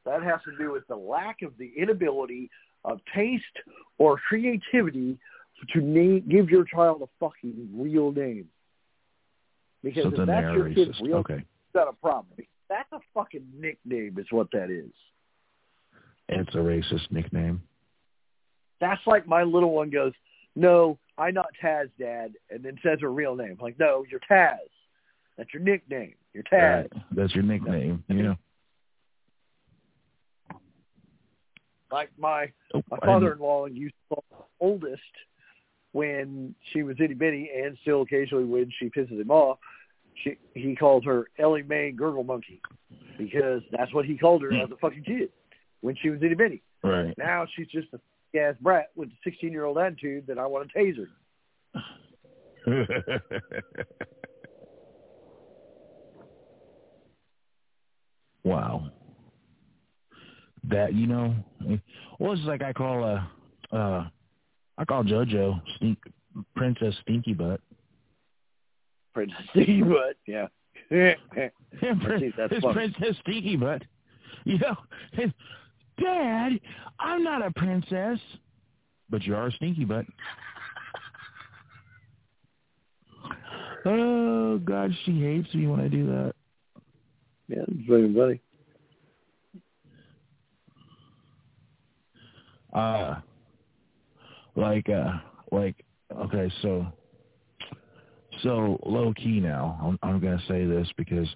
[0.05, 2.49] That has to do with the lack of the inability
[2.87, 3.43] of taste
[3.99, 5.17] or creativity
[5.73, 8.47] to name, give your child a fucking real name.
[9.83, 11.01] Because So if that's your kid's racist.
[11.01, 11.43] real Okay.
[11.75, 12.27] not a problem.
[12.69, 14.91] That's a fucking nickname is what that is.
[16.29, 17.61] It's a racist nickname.
[18.81, 20.13] That's like my little one goes,
[20.55, 23.57] no, I'm not Taz, Dad, and then says her real name.
[23.61, 24.57] Like, no, you're Taz.
[25.37, 26.15] That's your nickname.
[26.33, 26.81] You're Taz.
[26.81, 26.91] Right.
[27.11, 28.03] That's your nickname.
[28.09, 28.33] Yeah.
[31.91, 35.01] Like my Oh, my father-in-law used to call the oldest
[35.93, 39.57] when she was itty bitty, and still occasionally when she pisses him off,
[40.23, 42.61] she he calls her Ellie Mae Gurgle Monkey
[43.17, 45.29] because that's what he called her as a fucking kid
[45.81, 46.61] when she was itty bitty.
[46.83, 47.13] Right.
[47.17, 47.99] Now she's just a
[48.37, 51.07] ass brat with a 16 year old attitude that I want to taser.
[58.43, 58.89] wow.
[60.69, 61.35] That you know,
[62.19, 64.07] well, it's like I call uh, uh,
[64.77, 65.97] I call JoJo Stink,
[66.55, 67.61] Princess Stinky Butt.
[69.13, 70.47] Princess Stinky Butt, yeah.
[71.81, 72.65] Yeah, see, that's it's.
[72.73, 73.83] Princess Stinky Butt.
[74.45, 74.75] You know,
[76.01, 76.59] Dad,
[76.99, 78.19] I'm not a princess,
[79.09, 80.05] but you are a Stinky Butt.
[83.85, 86.33] Oh God, she hates me when I do that.
[87.47, 88.41] yeah, it's very funny.
[92.73, 93.15] Uh
[94.55, 95.13] like uh
[95.51, 95.75] like
[96.15, 96.85] okay so
[98.43, 101.27] so low key now i'm i'm going to say this because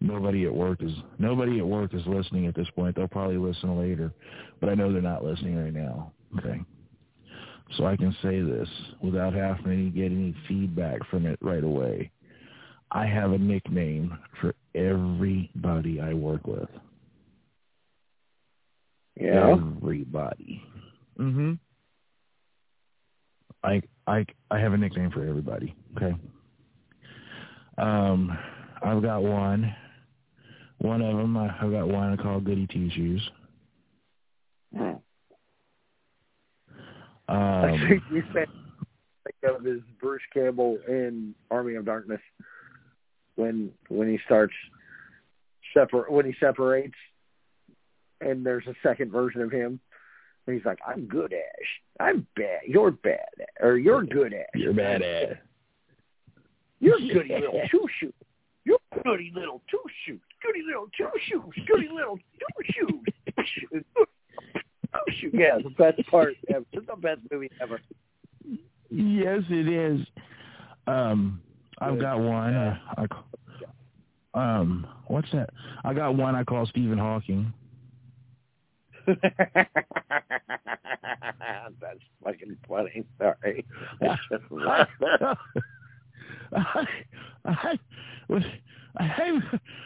[0.00, 2.94] nobody at work is nobody at work is listening at this point.
[2.94, 4.12] They'll probably listen later
[4.60, 6.60] but i know they're not listening right now okay?
[7.76, 8.68] So i can say this
[9.02, 12.10] without having to get any feedback from it right away.
[12.90, 16.68] I have a nickname for everybody i work with
[19.18, 19.50] Yeah.
[19.50, 20.62] Everybody.
[21.18, 21.58] Mhm.
[23.64, 25.74] I I I have a nickname for everybody.
[25.96, 26.14] Okay.
[27.76, 28.36] Um,
[28.82, 29.74] I've got one.
[30.78, 33.28] One of them, I- I've got one I call Goody Two Shoes.
[34.76, 34.94] I
[37.28, 38.48] Um, think you said
[39.24, 42.20] think of is Bruce Campbell in Army of Darkness
[43.34, 44.54] when when he starts
[45.74, 46.94] separ when he separates
[48.20, 49.80] and there's a second version of him
[50.46, 51.68] and he's like, I'm good Ash.
[52.00, 52.60] I'm bad.
[52.66, 53.26] You're bad
[53.60, 54.46] or you're good Ash.
[54.54, 55.36] you're badass.
[56.80, 58.12] You're goody little two shoes.
[58.64, 60.20] You're goody little two shoes.
[60.44, 61.66] Goody little two shoes.
[61.66, 63.00] Goody little two shoes.
[63.36, 63.82] Two
[65.20, 65.32] shoes.
[65.32, 66.64] Yeah, the best part ever.
[66.72, 67.80] It's the best movie ever.
[68.90, 70.06] Yes, it is.
[70.86, 71.40] Um,
[71.78, 72.54] I've got one.
[72.54, 73.24] Uh, I, ca-
[74.40, 75.50] um, what's that?
[75.84, 77.52] I got one I call Stephen Hawking.
[81.80, 83.04] That's fucking funny.
[83.18, 83.64] Sorry.
[84.00, 84.86] It's just I,
[87.44, 87.78] I,
[88.28, 88.42] was,
[88.98, 89.40] I,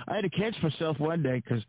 [0.08, 1.62] I had to catch myself one day because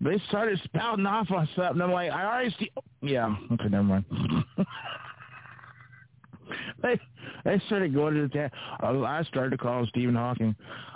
[0.00, 1.82] they started spouting off on something.
[1.82, 2.70] I'm like, I already see.
[3.02, 4.04] Yeah, okay, never mind.
[6.82, 7.00] they
[7.44, 10.54] they started going to the ta- uh, I started to call Stephen Hawking.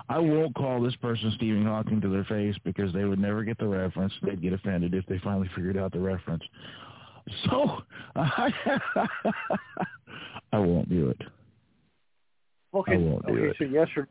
[0.08, 3.58] I won't call this person Stephen Hawking to their face because they would never get
[3.58, 4.12] the reference.
[4.22, 6.42] They'd get offended if they finally figured out the reference.
[7.44, 7.78] So
[8.16, 8.52] I,
[10.52, 11.20] I won't do it.
[12.74, 12.94] Okay.
[12.94, 13.46] I won't do okay.
[13.48, 13.56] it.
[13.58, 14.10] So yesterday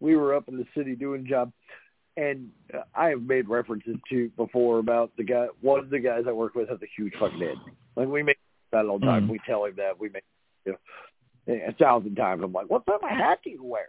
[0.00, 1.52] we were up in the city doing job,
[2.16, 5.46] and uh, I have made references to before about the guy.
[5.60, 7.56] One of the guys I work with has a huge fucking head.
[7.96, 8.38] Like we make
[8.72, 9.26] that all the time.
[9.26, 9.30] Mhm.
[9.30, 10.24] We tell him that we make
[11.46, 12.42] you know, a thousand times.
[12.44, 13.88] I'm like, what type of hat do you wear?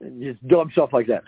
[0.00, 1.24] And just dumb stuff like that.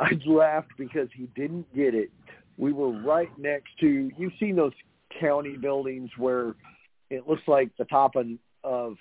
[0.00, 2.10] I laughed because he didn't get it.
[2.58, 4.10] We were right next to.
[4.16, 4.72] You've seen those
[5.20, 6.54] county buildings where
[7.10, 8.26] it looks like the top of,
[8.64, 8.96] of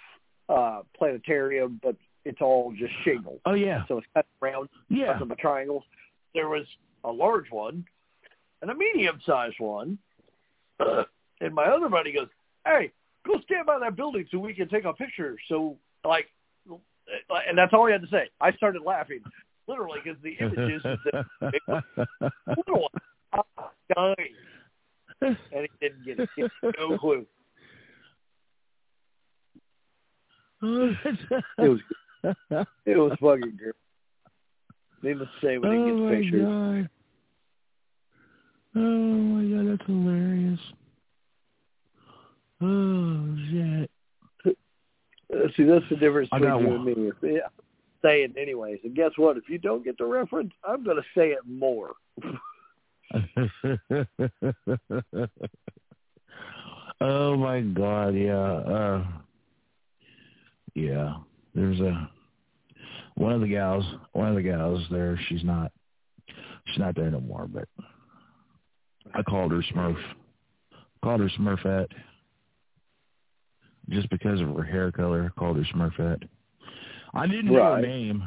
[0.49, 1.95] uh planetarium, but
[2.25, 3.39] it's all just shingle.
[3.45, 5.19] Oh yeah, So it's cut around yeah.
[5.19, 5.83] of the triangles.
[6.33, 6.65] There was
[7.03, 7.85] a large one
[8.61, 9.97] and a medium-sized one.
[10.79, 12.27] and my other buddy goes,
[12.65, 12.91] "Hey,
[13.25, 16.27] go stand by that building so we can take a picture." So like,
[17.47, 18.29] and that's all he had to say.
[18.39, 19.21] I started laughing,
[19.67, 20.81] literally, because the images
[21.41, 23.01] that little one.
[23.33, 24.35] I was dying,
[25.21, 26.29] and he didn't get it.
[26.35, 27.25] He had no clue.
[31.57, 31.79] It was
[32.85, 33.73] it was fucking great.
[35.01, 36.89] Needless to say, when he oh gets pictures, god.
[38.75, 40.59] Oh my god, that's hilarious.
[42.61, 43.89] Oh shit.
[45.55, 47.11] See, that's the difference I between you and me.
[47.23, 47.47] Yeah,
[48.01, 48.79] say it anyways.
[48.83, 49.37] And guess what?
[49.37, 51.93] If you don't get the reference, I'm going to say it more.
[57.01, 58.33] oh my god, yeah.
[58.35, 59.05] Uh
[60.75, 61.15] yeah.
[61.55, 62.09] There's a
[63.15, 65.71] one of the gals one of the gals there, she's not
[66.67, 67.67] she's not there no more, but
[69.13, 69.97] I called her Smurf.
[71.03, 71.87] Called her Smurfette.
[73.91, 76.27] Just because of her hair color, called her Smurfette.
[77.13, 78.23] I didn't know her name.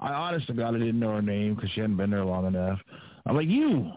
[0.00, 2.46] I honest to God, I didn't know her name because she hadn't been there long
[2.46, 2.78] enough.
[3.26, 3.90] I'm like, you?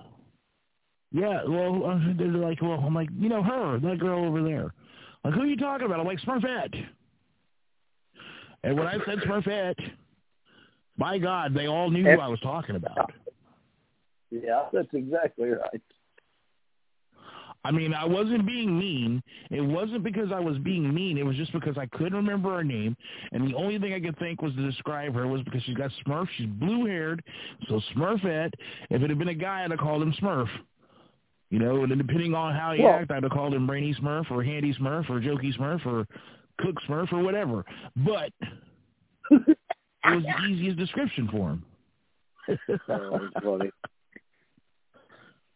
[1.12, 4.74] Yeah, well, they're like, well, I'm like, you know her, that girl over there.
[5.24, 6.00] Like, who are you talking about?
[6.00, 6.84] I'm like, Smurfette.
[8.64, 9.76] And when I said Smurfette,
[10.98, 13.12] my God, they all knew who I was talking about.
[14.32, 15.82] Yeah, that's exactly right.
[17.64, 19.22] I mean, I wasn't being mean.
[19.52, 21.18] It wasn't because I was being mean.
[21.20, 22.98] It was just because I couldn't remember her name,
[23.34, 25.92] and the only thing I could think was to describe her was because she's got
[26.06, 26.28] Smurf.
[26.38, 27.24] She's blue-haired,
[27.70, 28.54] so Smurfette.
[28.90, 30.48] If it had been a guy, I'd have called him Smurf.
[31.52, 33.94] You know, and then depending on how he Well- acted, I'd have called him Brainy
[33.96, 36.08] Smurf or Handy Smurf or Jokey Smurf or
[36.58, 37.64] Cook Smurf or whatever.
[37.98, 38.32] But
[39.32, 39.58] it
[40.06, 41.66] was the easiest description for him.
[42.90, 43.70] Oh, funny.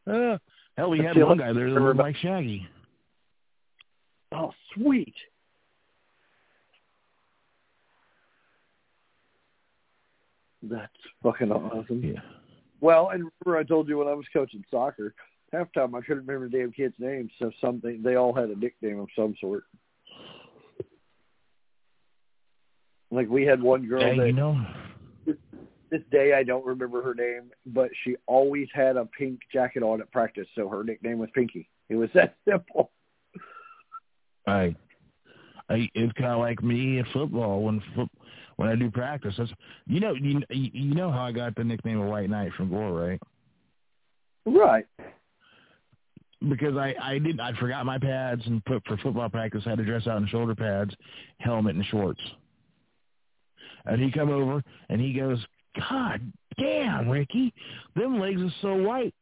[0.07, 0.37] Uh,
[0.77, 2.67] hell, we had one guy there that looked like Shaggy.
[4.31, 5.15] Oh, sweet.
[10.63, 12.03] That's fucking awesome.
[12.03, 12.21] Yeah.
[12.81, 15.13] Well, and remember I told you when I was coaching soccer,
[15.51, 18.55] half time I couldn't remember the damn kids' names, so something they all had a
[18.55, 19.63] nickname of some sort.
[23.11, 24.59] Like we had one girl Hey, that you know,
[25.89, 30.01] this day I don't remember her name, but she always had a pink jacket on
[30.01, 31.69] at practice, so her nickname was Pinky.
[31.89, 32.91] It was that simple.
[34.47, 34.75] I,
[35.69, 38.09] I it's kind of like me in football when foot,
[38.57, 39.33] when I do practice.
[39.37, 39.51] That's
[39.87, 42.93] you know you you know how I got the nickname of White Knight from Gore,
[42.93, 43.21] right?
[44.45, 44.85] Right.
[46.47, 49.79] Because I I did I forgot my pads and put for football practice I had
[49.79, 50.95] to dress out in shoulder pads,
[51.39, 52.21] helmet and shorts.
[53.85, 55.45] And he come over and he goes,
[55.77, 57.53] God damn, Ricky,
[57.95, 59.13] them legs are so white.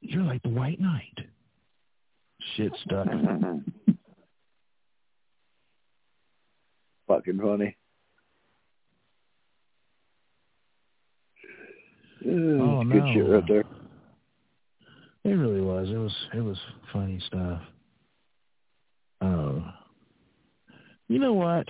[0.00, 1.18] You're like the White Knight.
[2.56, 3.06] Shit stuck.
[7.08, 7.76] Fucking funny.
[12.24, 13.32] Oh, Good shit no.
[13.34, 13.64] right there.
[15.24, 15.88] It really was.
[15.88, 16.56] It was it was
[16.92, 17.60] funny stuff.
[19.20, 19.62] Oh.
[21.08, 21.66] You know what?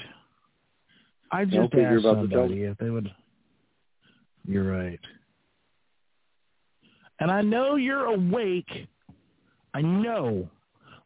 [1.30, 3.10] I Don't just you're asked about to tell somebody if they would
[4.46, 5.00] You're right.
[7.20, 8.88] And I know you're awake.
[9.74, 10.48] I know.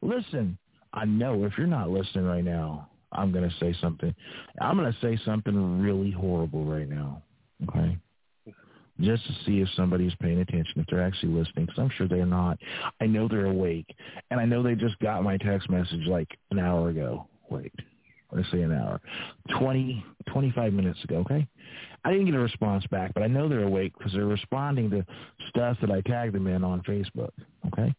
[0.03, 0.57] Listen,
[0.93, 4.15] I know if you're not listening right now, I'm going to say something.
[4.61, 7.23] I'm going to say something really horrible right now.
[7.69, 7.99] Okay?
[9.01, 12.25] Just to see if somebody's paying attention, if they're actually listening, because I'm sure they're
[12.25, 12.59] not.
[13.01, 13.95] I know they're awake.
[14.31, 17.27] And I know they just got my text message like an hour ago.
[17.51, 17.75] Wait,
[18.37, 19.01] let's say an hour.
[19.59, 21.47] Twenty, twenty-five minutes ago, okay?
[22.05, 25.05] I didn't get a response back, but I know they're awake because they're responding to
[25.49, 27.31] stuff that I tagged them in on Facebook.
[27.67, 27.93] Okay,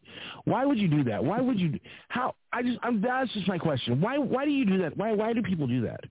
[0.46, 1.22] why would you do that?
[1.22, 1.78] Why would you?
[2.08, 2.36] How?
[2.54, 4.00] I just I'm, that's just my question.
[4.00, 4.18] Why?
[4.18, 4.96] Why do you do that?
[4.96, 5.12] Why?
[5.12, 6.02] Why do people do that?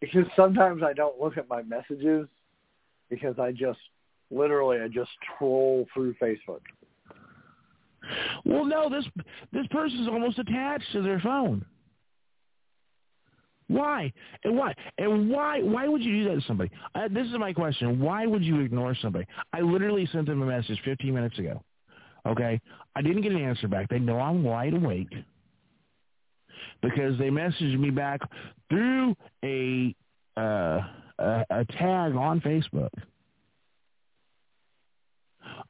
[0.00, 2.28] Because sometimes I don't look at my messages
[3.10, 3.78] because I just
[4.30, 6.60] literally I just troll through Facebook.
[8.44, 9.04] Well, no, this
[9.52, 11.64] this person's almost attached to their phone.
[13.68, 14.12] Why?
[14.44, 14.74] And why?
[14.98, 15.60] And why?
[15.62, 16.70] Why would you do that to somebody?
[16.94, 18.00] Uh, this is my question.
[18.00, 19.26] Why would you ignore somebody?
[19.52, 21.62] I literally sent them a message 15 minutes ago.
[22.26, 22.60] Okay,
[22.94, 23.88] I didn't get an answer back.
[23.88, 25.12] They know I'm wide awake
[26.82, 28.20] because they messaged me back
[28.68, 29.94] through a
[30.36, 30.80] uh,
[31.18, 32.90] a, a tag on Facebook.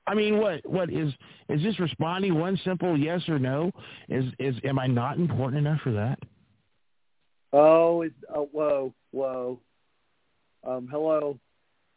[0.06, 1.12] I mean, what what is
[1.48, 3.70] is just responding one simple yes or no?
[4.08, 6.18] Is is am I not important enough for that?
[7.58, 9.58] Oh, it's oh, whoa, whoa.
[10.66, 11.38] Um, hello.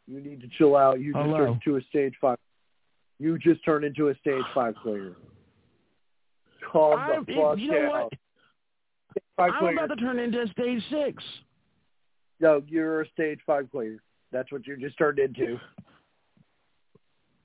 [0.06, 1.00] You need to chill out.
[1.00, 1.36] You just Hello.
[1.36, 2.38] turned into a stage five.
[3.18, 5.12] You just turned into a stage five player.
[6.72, 8.12] Calm I'm, the fuck you know what?
[9.36, 9.72] Five I'm player.
[9.74, 11.22] about to turn into a stage six.
[12.40, 14.02] No, you're a stage five player.
[14.32, 15.58] That's what you just turned into.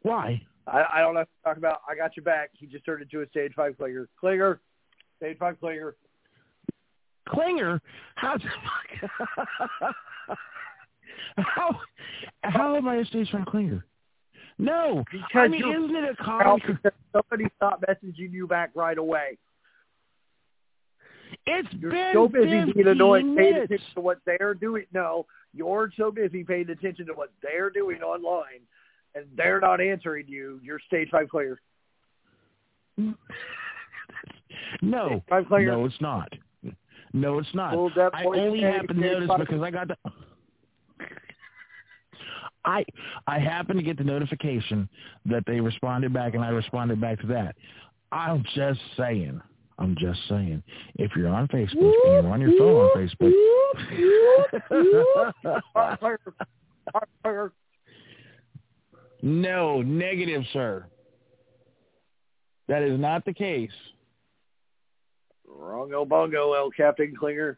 [0.04, 0.42] Why?
[0.68, 1.82] I, I don't know what to talk about.
[1.90, 2.52] I got your back.
[2.54, 4.08] He just turned into a stage five player.
[4.22, 4.62] Klinger,
[5.18, 5.98] stage five player.
[7.30, 7.82] Klinger?
[8.16, 8.38] How?
[11.38, 11.80] how?
[12.44, 13.86] How am I a stage five Klinger?
[14.58, 15.04] No.
[15.10, 16.80] I Because mean, isn't it a common?
[17.12, 19.38] somebody stopped messaging you back right away.
[21.48, 24.86] It's You're been so busy being annoyed, paying attention to what they're doing.
[24.94, 28.62] No, you're so busy paying attention to what they're doing online,
[29.16, 30.60] and they're not answering you.
[30.64, 31.60] You're stage five player.
[34.82, 35.72] No, Stage five player.
[35.72, 36.32] no, it's not.
[37.16, 37.78] No, it's not.
[37.78, 39.96] Well, I only happen to notice five- because I got the.
[42.66, 42.84] I
[43.26, 44.90] I happened to get the notification
[45.28, 47.56] that they responded back, and I responded back to that.
[48.12, 49.40] I'm just saying.
[49.80, 50.62] I'm just saying.
[50.96, 53.34] If you're on Facebook and you're on your phone on Facebook,
[55.74, 56.20] Five player.
[56.92, 57.52] Five player.
[59.22, 60.86] no, negative, sir.
[62.68, 63.72] That is not the case.
[65.48, 67.58] Wrong El Bongo, El Captain Klinger.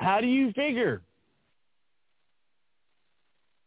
[0.00, 1.02] How do you figure?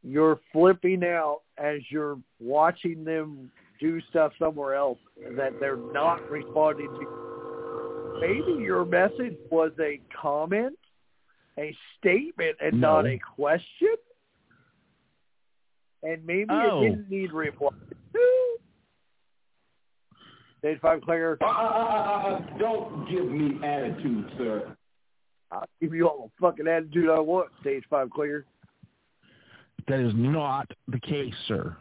[0.04, 5.00] You're flipping out as you're watching them do stuff somewhere else
[5.36, 8.18] that they're not responding to.
[8.22, 10.78] Maybe your message was a comment,
[11.60, 12.96] a statement, and No.
[13.02, 13.96] not a question.
[16.04, 16.82] And maybe Oh.
[16.82, 17.70] it didn't need reply.
[20.60, 21.38] Stage five clear.
[21.42, 24.76] Uh, uh, uh, uh, don't give me attitude, sir.
[25.52, 27.50] I'll give you all the fucking attitude I want.
[27.62, 28.46] Stage five clear.
[29.88, 31.78] That is not the case, sir.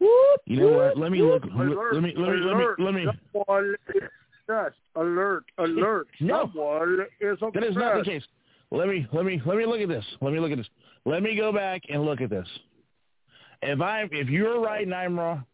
[0.00, 0.98] Whoop, You know what?
[0.98, 1.44] Let me look.
[1.44, 1.52] whoop.
[1.54, 2.12] Let Alert, me.
[2.16, 2.36] Let me.
[2.40, 2.64] Let me.
[2.64, 2.80] alert.
[2.80, 3.06] Let me.
[3.32, 4.02] Someone is
[4.48, 4.76] obsessed.
[4.96, 6.08] Alert, alert.
[6.20, 6.50] No.
[6.52, 7.54] Someone is obsessed.
[7.54, 8.22] That is not the case.
[8.70, 9.06] Let me.
[9.12, 9.40] Let me.
[9.46, 10.04] Let me look at this.
[10.20, 10.68] Let me look at this.
[11.04, 12.48] Let me go back and look at this.
[13.62, 15.44] If I'm, if you're right and I'm wrong,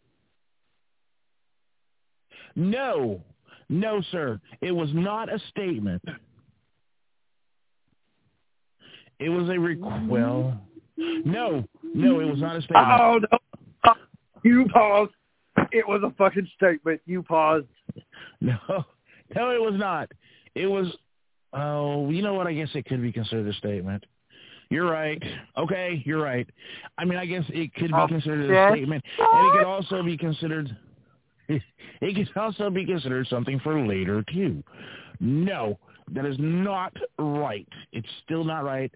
[2.55, 3.21] no,
[3.69, 4.41] no, sir.
[4.61, 6.03] It was not a statement.
[9.19, 10.61] It was a requ- well,
[10.97, 13.01] no, no, it was not a statement.
[13.01, 13.21] Oh,
[13.85, 13.93] no.
[14.45, 15.13] You paused.
[15.71, 17.01] It was a fucking statement.
[17.07, 17.67] You paused.
[18.41, 18.57] No,
[19.37, 20.11] no, it was not.
[20.55, 20.89] It was.
[21.53, 22.47] Oh, you know what?
[22.47, 24.05] I guess it could be considered a statement.
[24.71, 25.23] You're right.
[25.59, 26.49] Okay, you're right.
[26.97, 30.03] I mean, I guess it could be Oh, considered a statement, and it could also
[30.03, 30.75] be considered.
[32.01, 34.63] It could also be considered something for later too.
[35.21, 35.79] No,
[36.13, 37.69] that is not right.
[37.93, 38.93] It's still not right.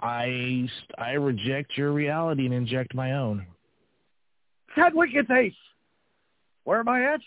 [0.00, 3.46] I I reject your reality and inject my own.
[4.74, 5.54] Chadwick is ace.
[6.64, 7.20] Where am I at?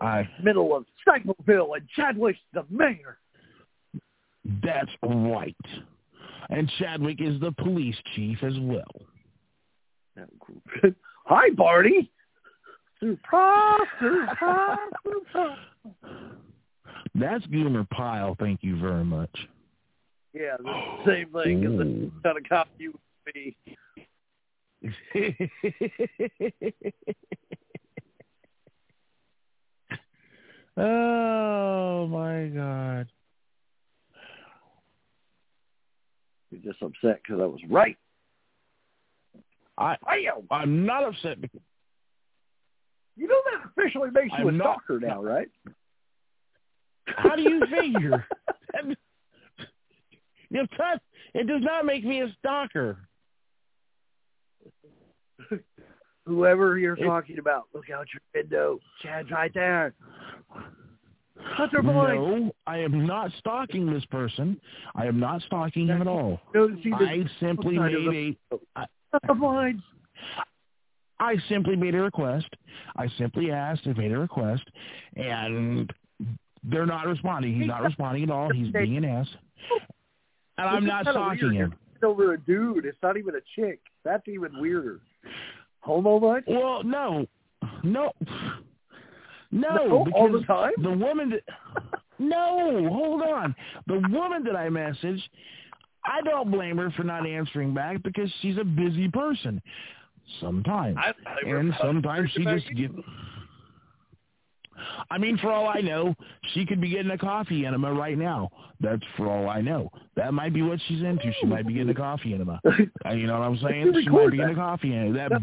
[0.00, 3.18] I Middle of Cycleville, and Chadwick's the mayor.
[4.62, 5.56] that's right.
[6.48, 8.90] And Chadwick is the police chief as well.
[11.26, 12.10] Hi, Barney.
[13.00, 15.58] Surprise, surprise, surprise.
[17.14, 18.36] That's Gomer Pyle.
[18.38, 19.34] Thank you very much.
[20.32, 22.12] Yeah, the same thing the Ooh.
[22.22, 23.00] kind of cop you would
[23.34, 23.56] be.
[30.76, 33.08] oh my God.
[36.50, 37.96] You're just upset because I was right.
[39.78, 40.46] I Bam!
[40.50, 41.40] I'm not upset.
[41.40, 41.60] Because,
[43.20, 45.48] You know that officially makes you I'm a not- stalker now, right?
[47.04, 48.24] how do you figure?
[50.52, 50.98] It does,
[51.34, 52.96] it does not make me a stalker.
[56.26, 58.78] Whoever you're It- talking about, look out your window.
[59.02, 59.92] Chad's right there.
[61.38, 62.14] Hunter Boyd.
[62.14, 64.60] No, I am not stalking this person.
[64.94, 66.40] I am not stalking him at all.
[66.54, 68.36] Don't see the I simply made
[68.76, 69.76] a Boyd.
[71.20, 72.48] I simply made a request.
[72.96, 74.62] I simply asked and made a request,
[75.16, 75.92] and
[76.64, 77.58] they're not responding.
[77.58, 78.50] He's not responding at all.
[78.52, 79.28] He's being an ass,
[80.58, 81.74] and I'm not stalking him.
[81.94, 82.86] It's over a dude.
[82.86, 83.80] It's not even a chick.
[84.02, 85.00] That's even weirder.
[85.80, 86.44] Homo much?
[86.46, 87.26] Well, no,
[87.82, 88.12] no,
[89.50, 90.72] no, No, all the time?
[90.82, 91.42] the woman that
[92.18, 93.54] no, hold on,
[93.86, 95.22] the woman that I messaged,
[96.04, 99.60] I don't blame her for not answering back because she's a busy person.
[100.40, 100.96] Sometimes,
[101.46, 102.90] and sometimes she just get.
[105.10, 106.14] I mean, for all I know,
[106.54, 108.48] she could be getting a coffee enema right now.
[108.80, 109.90] That's for all I know.
[110.16, 111.30] That might be what she's into.
[111.38, 112.60] She might be getting a coffee enema.
[113.04, 113.92] Uh, you know what I'm saying?
[114.02, 115.28] She might be getting a coffee enema.
[115.28, 115.42] That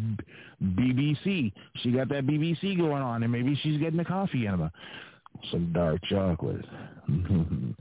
[0.64, 1.52] BBC.
[1.78, 4.72] She got that BBC going on, and maybe she's getting a coffee enema.
[5.52, 6.66] Some dark chocolate.
[7.08, 7.76] when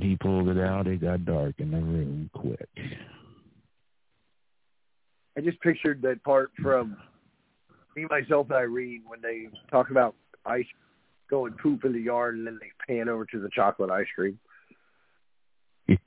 [0.00, 2.68] he pulled it out, it got dark in the room quick.
[5.36, 6.96] I just pictured that part from
[7.94, 10.14] me, myself, and Irene when they talk about
[10.44, 10.64] ice
[11.28, 14.38] going poop in the yard and then they pan over to the chocolate ice cream.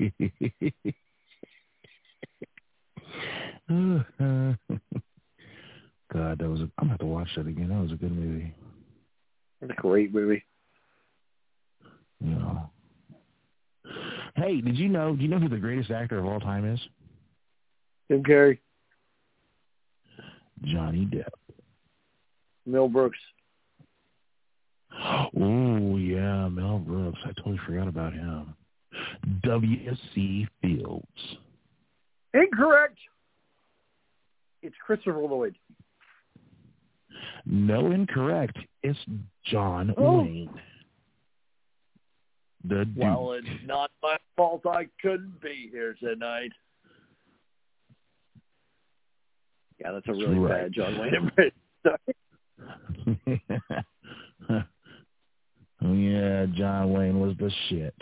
[6.12, 7.70] God, that was a, I'm gonna have to watch that again.
[7.70, 8.54] That was a good movie.
[9.62, 10.44] It's a great movie.
[12.24, 12.64] Yeah.
[14.36, 15.16] Hey, did you know?
[15.16, 16.80] Do you know who the greatest actor of all time is?
[18.10, 18.58] Jim Carrey,
[20.64, 21.30] Johnny Depp.
[22.66, 23.18] Mel Brooks.
[25.02, 27.20] Oh yeah, Mel Brooks.
[27.26, 28.54] I totally forgot about him.
[29.44, 30.48] W.C.
[30.62, 31.06] Fields.
[32.34, 32.98] Incorrect.
[34.62, 35.56] It's Christopher Lloyd.
[37.46, 38.58] No, incorrect.
[38.84, 39.00] It's
[39.46, 40.22] John Oh.
[40.24, 40.50] Wayne.
[42.66, 42.98] The Duke.
[42.98, 46.52] Well, it's not my fault I couldn't be here tonight.
[49.80, 50.64] Yeah, that's a really Right.
[50.64, 51.16] bad John Wayne
[53.16, 53.86] impression.
[55.82, 57.96] Oh, yeah, John Wayne was the shit.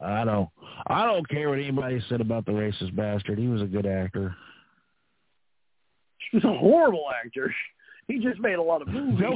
[0.00, 0.48] I don't
[0.86, 3.38] I don't care what anybody said about the racist bastard.
[3.38, 4.34] He was a good actor.
[6.30, 7.54] He was a horrible actor.
[8.06, 9.20] He just made a lot of movies.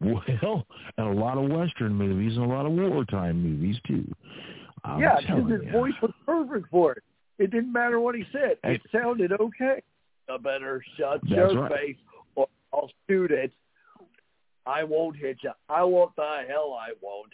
[0.00, 0.66] Well,
[0.98, 4.04] and a lot of Western movies and a lot of wartime movies too.
[4.84, 5.72] I'm yeah, because his ya.
[5.72, 7.02] voice was perfect for it.
[7.38, 8.58] It didn't matter what he said.
[8.62, 9.82] It sounded okay.
[10.28, 11.72] I better shut your right.
[11.72, 11.96] face
[12.36, 13.52] or I'll shoot it.
[14.66, 15.52] I won't hit you.
[15.68, 17.32] I won't the hell I won't.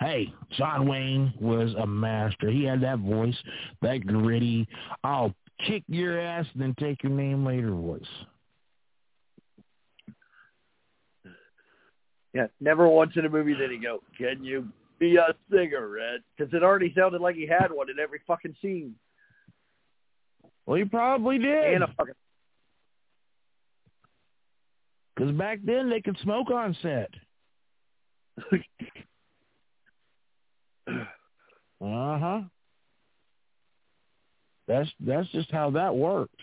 [0.00, 2.50] Hey, John Wayne was a master.
[2.50, 3.36] He had that voice,
[3.80, 4.68] that gritty,
[5.02, 5.34] I'll
[5.66, 8.02] kick your ass and then take your name later voice.
[12.36, 14.68] Yeah, never once in a movie did he go, can you
[14.98, 16.20] be a cigarette?
[16.36, 18.94] Because it already sounded like he had one in every fucking scene.
[20.66, 21.72] Well, he probably did.
[21.72, 22.12] And a fucking
[25.14, 27.10] Because back then they could smoke on set.
[31.78, 32.40] Uh huh.
[34.66, 36.40] That's that's just how that worked.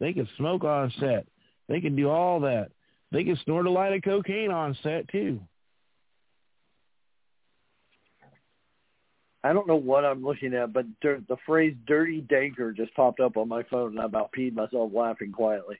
[0.00, 1.26] They could smoke on set.
[1.66, 2.68] They could do all that.
[3.10, 5.40] They can snort a line of cocaine on set too.
[9.44, 13.36] I don't know what I'm looking at, but the phrase "dirty danker" just popped up
[13.36, 15.78] on my phone, and I about peed myself laughing quietly.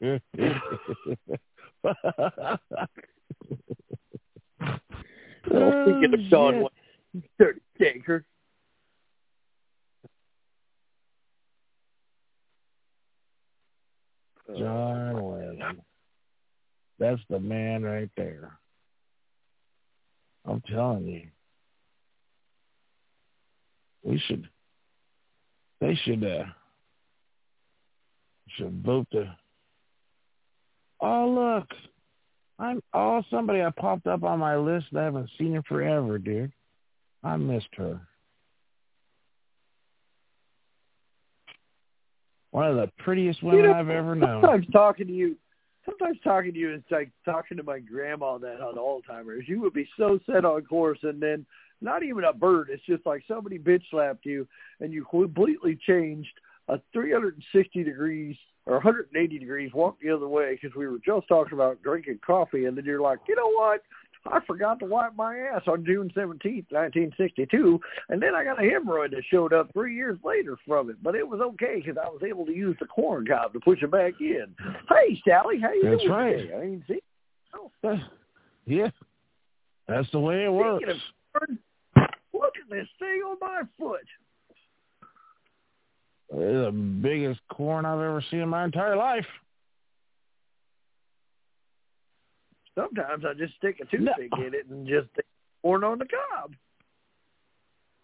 [5.48, 6.62] Oh, speaking of Sean, shit.
[6.62, 8.24] Wayne, dirty danker.
[14.58, 15.62] John Wayne.
[16.98, 18.58] That's the man right there.
[20.46, 21.22] I'm telling you.
[24.02, 24.48] We should
[25.80, 26.44] they should uh
[28.56, 29.36] should vote to
[31.00, 31.68] Oh look.
[32.58, 36.52] I'm oh somebody I popped up on my list I haven't seen her forever, dude.
[37.24, 38.00] I missed her.
[42.52, 44.40] One of the prettiest women You know, I've ever known.
[44.40, 45.36] Sometimes talking to you,
[45.86, 49.48] sometimes talking to you is like talking to my grandma that had Alzheimer's.
[49.48, 51.46] You would be so set on course, and then
[51.80, 52.68] not even a bird.
[52.70, 54.46] It's just like somebody bitch slapped you,
[54.80, 60.76] and you completely changed a 360 degrees or 180 degrees, walked the other way because
[60.76, 63.82] we were just talking about drinking coffee, and then you're like, you know what?
[64.32, 68.62] I forgot to wipe my ass on June 17th, 1962, and then I got a
[68.62, 70.96] hemorrhoid that showed up three years later from it.
[71.02, 73.82] But it was okay because I was able to use the corn cob to push
[73.82, 74.54] it back in.
[74.88, 76.36] Hey, Sally, how you That's doing right.
[76.38, 76.54] today?
[76.54, 77.00] I mean, see,
[78.66, 78.90] yeah.
[79.88, 80.84] That's the way it works.
[81.40, 81.48] Of
[82.32, 84.00] look at this thing on my foot.
[86.28, 89.26] It's the biggest corn I've ever seen in my entire life.
[92.76, 94.12] Sometimes I just stick a No.
[94.12, 95.08] toothpick in it and just
[95.62, 96.54] corn on the cob.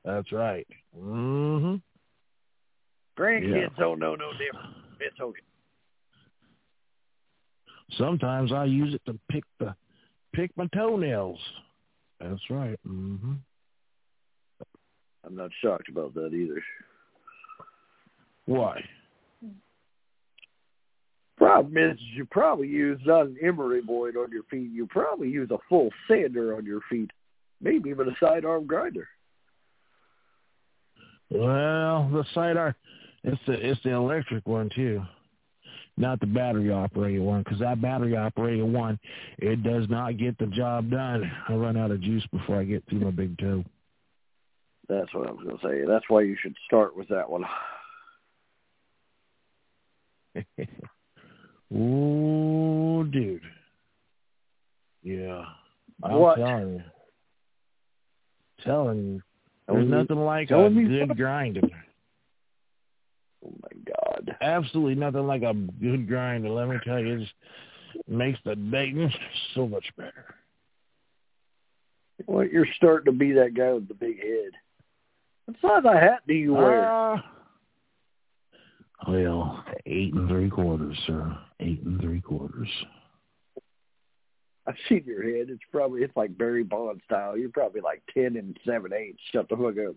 [0.04, 0.66] That's right.
[0.98, 1.76] Mm-hmm.
[3.16, 3.78] Grandkids Yeah.
[3.78, 4.74] don't know no different.
[5.00, 5.42] It's okay.
[7.98, 9.76] Sometimes I use it to pick the
[10.32, 11.38] pick my toenails.
[12.18, 12.78] That's right.
[12.88, 13.34] Mm-hmm.
[15.24, 16.62] I'm not shocked about that either.
[18.46, 18.82] Why?
[21.52, 24.70] Problem is you probably use not an emery board on your feet.
[24.72, 27.10] You probably use a full sander on your feet,
[27.60, 29.08] maybe even a sidearm grinder.
[31.30, 32.74] Well, the sidearm,
[33.24, 35.02] it's the it's the electric one too,
[35.96, 37.42] not the battery operated one.
[37.42, 38.98] Because that battery operated one,
[39.38, 41.30] it does not get the job done.
[41.48, 43.64] I run out of juice before I get through my big toe.
[44.88, 45.86] That's what I was going to say.
[45.86, 47.44] That's why you should start with that one.
[51.74, 53.40] Ooh, dude.
[55.02, 55.44] Yeah.
[56.02, 56.36] I'm What?
[56.36, 56.82] telling you.
[58.64, 59.22] Telling you.
[59.68, 61.16] There's nothing like a good what?
[61.16, 61.70] grinding.
[63.44, 64.36] Oh my God.
[64.40, 66.50] Absolutely nothing like a good grinder.
[66.50, 67.32] Let me tell you, it just
[68.08, 69.12] makes the bacon
[69.54, 70.34] so much better.
[72.26, 74.52] Well, you're starting to be that guy with the big head.
[75.46, 76.88] What size of hat do you wear?
[76.88, 77.20] Uh,
[79.08, 81.36] well, eight and three quarters, sir.
[81.62, 82.68] Eight and three quarters.
[84.66, 85.48] I've seen your head.
[85.48, 87.36] It's probably it's like Barry Bond style.
[87.36, 89.18] You're probably like ten and seven eighths.
[89.32, 89.94] Shut the fuck up.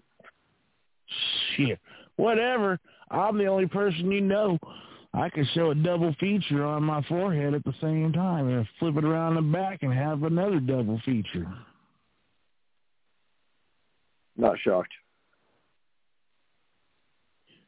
[1.56, 1.80] Shit.
[2.18, 2.80] Whatever.
[3.10, 4.58] I'm the only person you know.
[5.14, 8.98] I can show a double feature on my forehead at the same time and flip
[8.98, 11.48] it around the back and have another double feature.
[14.36, 14.92] Not shocked.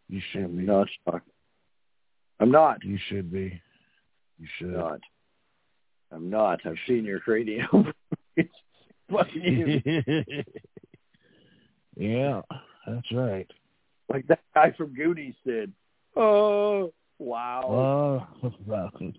[0.10, 0.64] You should I'm be.
[0.64, 1.30] not shocked.
[2.40, 2.84] I'm not.
[2.84, 3.62] You should be.
[4.40, 4.74] You should.
[4.74, 5.00] Not.
[6.12, 6.66] I'm not.
[6.66, 7.92] I've seen your cranium.
[8.36, 8.54] it's
[9.12, 10.44] fucking you.
[11.98, 12.42] yeah,
[12.86, 13.50] that's right.
[14.10, 15.72] Like that guy from Goonies said.
[16.16, 18.28] Oh, wow.
[18.44, 18.52] Oh,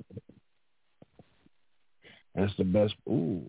[2.34, 2.94] that's the best.
[3.08, 3.42] Ooh,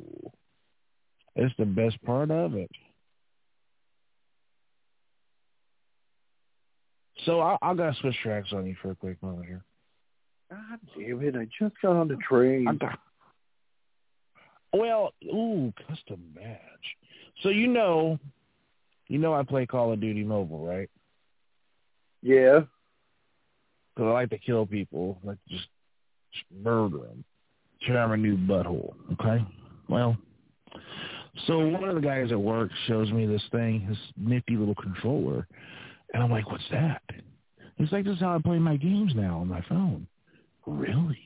[1.36, 2.70] that's the best part of it.
[7.26, 9.64] So I, I got to switch tracks on you for a quick moment here.
[10.50, 11.36] God damn it.
[11.36, 12.80] I just got on the train.
[14.74, 16.60] Well, ooh, custom match.
[17.42, 18.20] So you know,
[19.08, 20.90] you know I play Call of Duty Mobile, right?
[22.22, 22.62] yeah.
[23.96, 25.68] Because I like to kill people, like just,
[26.34, 27.24] just murder them,
[27.86, 28.94] tear a new butthole.
[29.14, 29.44] Okay.
[29.90, 30.16] Well,
[31.48, 35.48] so one of the guys at work shows me this thing, this nifty little controller,
[36.14, 37.02] and I'm like, "What's that?"
[37.78, 40.08] He's like, "This is how I play my games now on my phone."
[40.70, 41.20] Really?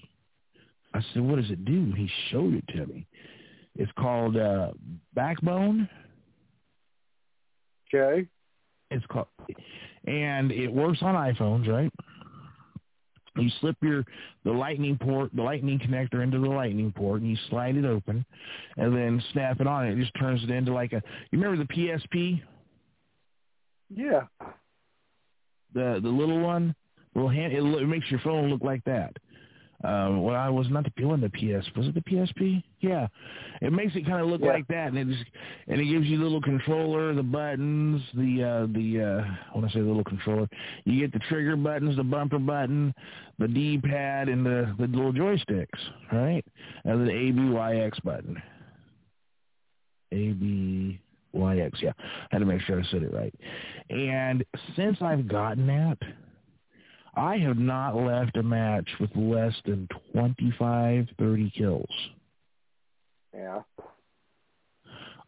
[0.93, 3.05] I said, "What does it do?" He showed it to me.
[3.75, 4.71] It's called uh,
[5.13, 5.89] Backbone.
[7.93, 8.27] Okay.
[8.91, 9.27] It's called,
[10.07, 11.91] and it works on iPhones, right?
[13.35, 14.05] You slip your
[14.43, 18.23] the lightning port, the lightning connector into the lightning port, and you slide it open,
[18.77, 19.87] and then snap it on.
[19.87, 21.01] It just turns it into like a.
[21.31, 22.41] You remember the PSP,
[23.89, 24.21] Yeah.
[25.73, 26.75] the the little one,
[27.15, 27.53] little hand.
[27.53, 29.17] It, it makes your phone look like that.
[29.83, 31.67] Um, well, I was not the one the PS.
[31.75, 32.63] Was it the PSP?
[32.79, 33.07] Yeah,
[33.61, 34.53] it makes it kind of look Yeah.
[34.53, 35.25] like that, and it just
[35.67, 39.67] and it gives you the little controller, the buttons, the uh, the uh, when I
[39.69, 40.47] say the little controller,
[40.85, 42.93] you get the trigger buttons, the bumper button,
[43.39, 45.67] the D pad, and the the little joysticks,
[46.13, 46.45] right?
[46.85, 48.41] And then the A B Y X button.
[50.13, 50.99] A B
[51.33, 51.79] Y X.
[51.81, 53.33] Yeah, I had to make sure I said it right.
[53.89, 54.45] And
[54.77, 55.97] since I've gotten that.
[57.15, 61.89] I have not left a match with less than 25, 30 kills.
[63.33, 63.61] Yeah.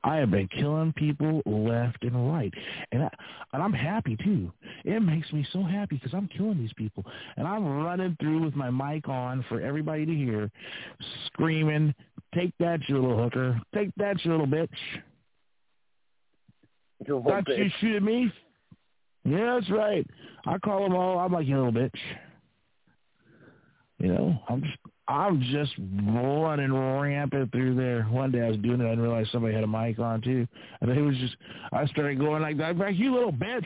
[0.04, 2.54] I have been killing people left and right,
[2.92, 3.10] and I,
[3.54, 4.52] and I'm happy too.
[4.84, 7.04] It makes me so happy because I'm killing these people,
[7.38, 10.52] and I'm running through with my mic on for everybody to hear,
[11.26, 11.96] screaming,
[12.36, 13.60] "Take that, you little hooker!
[13.74, 14.70] Take that, you little bitch!
[17.02, 18.32] A Thought you shoot at me?
[19.26, 20.07] Yeah, that's right.
[20.45, 21.17] I call them all.
[21.17, 21.97] I'm like you little bitch.
[23.99, 28.03] You know, I'm just I'm just running rampant through there.
[28.03, 30.47] One day I was doing it, I didn't realize somebody had a mic on too,
[30.82, 31.36] and it was just
[31.71, 32.78] I started going like that.
[32.78, 33.65] Like you little bitch,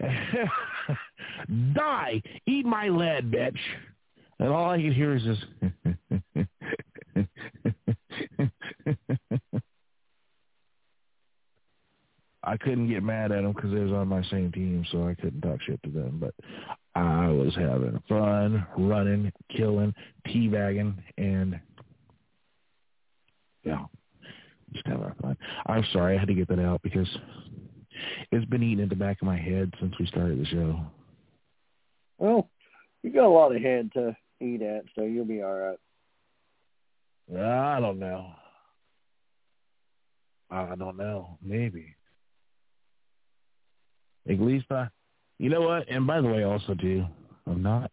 [1.74, 3.58] die, eat my lead, bitch.
[4.38, 5.38] And all I could hear is this.
[12.46, 15.14] I couldn't get mad at them because they was on my same team, so I
[15.14, 16.18] couldn't talk shit to them.
[16.20, 16.32] But
[16.94, 19.92] I was having fun, running, killing,
[20.28, 21.58] teabagging, and
[23.64, 23.84] yeah,
[24.72, 25.36] just having fun.
[25.66, 27.08] I'm sorry I had to get that out because
[28.30, 30.80] it's been eating at the back of my head since we started the show.
[32.18, 32.48] Well,
[33.02, 35.78] you got a lot of head to eat at, so you'll be all right.
[37.36, 38.30] I don't know.
[40.48, 41.38] I don't know.
[41.42, 41.95] Maybe.
[44.28, 44.88] At least I,
[45.38, 45.88] you know what?
[45.88, 47.04] And by the way, also too,
[47.46, 47.90] I'm not,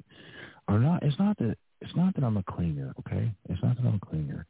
[0.67, 1.03] I'm not.
[1.03, 3.31] It's not that It's not that I'm a cleaner, okay?
[3.49, 4.45] It's not that I'm a clinger.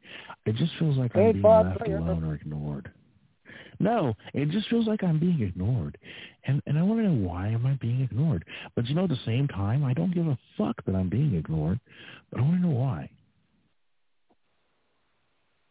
[0.46, 2.90] It just feels like Hey, I'm being Bob, left alone or ignored.
[3.80, 5.98] No, it just feels like I'm being ignored.
[6.44, 8.44] And and I want to know why am I being ignored?
[8.76, 11.34] But you know, at the same time, I don't give a fuck that I'm being
[11.34, 11.80] ignored,
[12.30, 13.10] but I want to know why.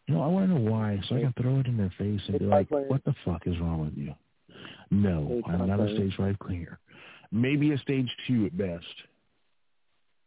[0.07, 2.19] You know, I want to know why so I can throw it in their face
[2.27, 4.13] and be like, what the fuck is wrong with you?
[4.91, 6.77] No, I'm not a stage five clinger.
[7.31, 8.85] Maybe a stage two at best.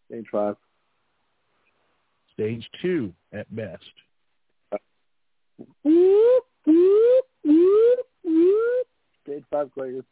[0.09, 0.57] Stage five.
[2.33, 3.83] Stage two at best.
[9.25, 10.03] Stage five clinger.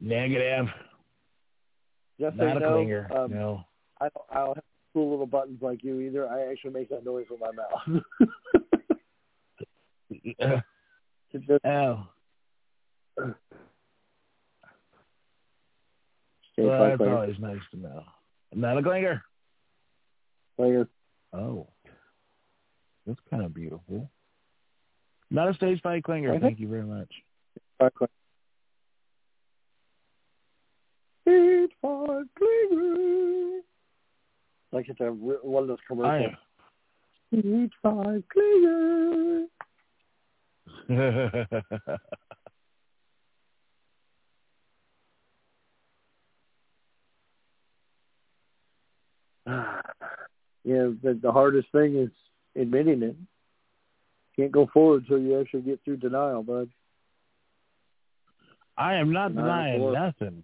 [0.00, 0.66] Negative.
[2.20, 3.16] Just Not a know, clinger.
[3.16, 3.64] um, no.
[4.00, 6.28] I don't, I don't have cool little buttons like you either.
[6.28, 8.02] I actually make that noise with my mouth.
[11.64, 12.06] Oh.
[13.16, 13.34] Well,
[16.56, 17.14] that's clinger.
[17.14, 18.04] always nice to know.
[18.54, 19.20] Not a clinger.
[20.58, 20.86] clinger.
[21.32, 21.66] Oh.
[23.06, 24.10] That's kind of beautiful.
[25.30, 26.30] Not a stage clinger.
[26.30, 26.40] Okay.
[26.40, 27.10] Thank you very much.
[31.22, 33.60] Stage five clinger.
[34.72, 36.34] Like it's a one of those commercials.
[37.32, 37.72] Stage
[49.46, 49.80] five clinger.
[50.64, 52.10] yeah, the, the hardest thing is
[52.60, 53.16] admitting it.
[54.36, 56.68] Can't go forward until you actually get through denial, bud.
[58.76, 60.42] I am not denying for- nothing.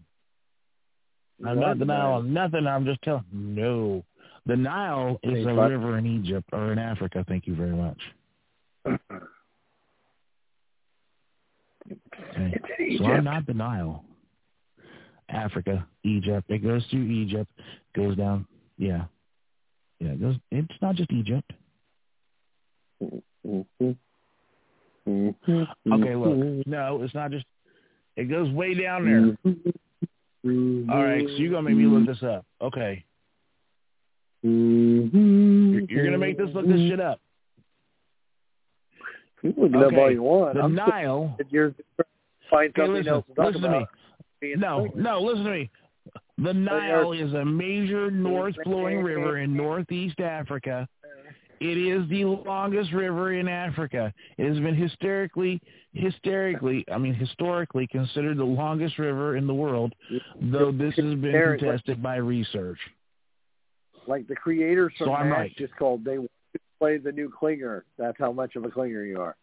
[1.45, 2.67] I'm You not denying nothing.
[2.67, 3.25] I'm just telling.
[3.33, 4.05] No,
[4.47, 7.25] the Nile is a river in Egypt or in Africa.
[7.27, 7.99] Thank you very much.
[12.33, 12.97] Okay.
[12.99, 14.05] So I'm not the Nile.
[15.29, 16.49] Africa, Egypt.
[16.49, 17.51] It goes through Egypt,
[17.95, 18.47] goes down.
[18.81, 19.05] Yeah,
[19.99, 20.13] yeah.
[20.13, 20.37] It goes.
[20.51, 21.53] It's not just Egypt.
[23.03, 23.97] Mhm.
[25.07, 25.67] Mhm.
[25.93, 26.67] Okay, look.
[26.67, 27.45] No, it's not just.
[28.17, 29.53] It goes way down there.
[30.47, 30.91] Mhm.
[30.91, 32.47] All right, so you're gonna make me look this up.
[32.63, 33.05] Okay,
[34.43, 37.21] you're, you're gonna make this look this shit up.
[39.43, 40.55] You can look it up all you want.
[40.55, 41.37] The I'm Nile.
[41.51, 41.75] You're
[42.49, 43.87] find Okay, something listen, else to listen to
[44.41, 44.55] me.
[44.57, 45.71] No, no, listen to me.
[46.43, 50.89] The oh, Nile is a major north flowing river in northeast Africa.
[51.05, 51.33] Uh-huh.
[51.61, 54.13] It is the longest river in Africa.
[54.39, 55.61] It has been hysterically,
[55.93, 59.95] hysterically, I mean historically considered the longest river in the world,
[60.41, 62.79] though this has been contested by research.
[64.07, 65.57] Like the creators from So Mash right.
[65.59, 66.05] just called.
[66.05, 66.17] They
[66.79, 67.83] play the new clinger.
[67.99, 69.37] That's how much of a clinger you are.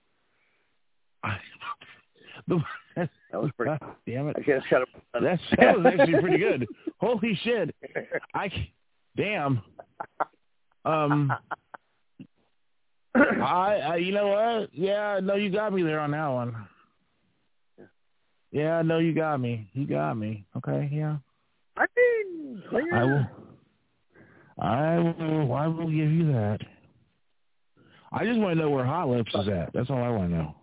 [2.48, 2.60] the,
[2.96, 3.78] That was pretty.
[4.06, 4.36] damn it.
[4.38, 5.24] I guess kind of.
[5.24, 6.68] That's, that was actually pretty good.
[7.00, 7.76] Holy shit.
[8.34, 8.50] I
[9.16, 9.62] damn.
[10.86, 11.34] Um,
[13.16, 14.70] I, I, you know what?
[14.74, 16.68] Yeah, no, you got me there on that one.
[18.52, 19.70] Yeah, no, you got me.
[19.74, 20.46] You got me.
[20.56, 21.18] Okay, yeah.
[21.78, 22.64] I mean.
[22.94, 23.28] I will.
[24.60, 25.54] I will.
[25.54, 26.60] I will give you that.
[28.12, 29.72] I just want to know where Hot Lips is at.
[29.74, 30.56] That's all I want to know.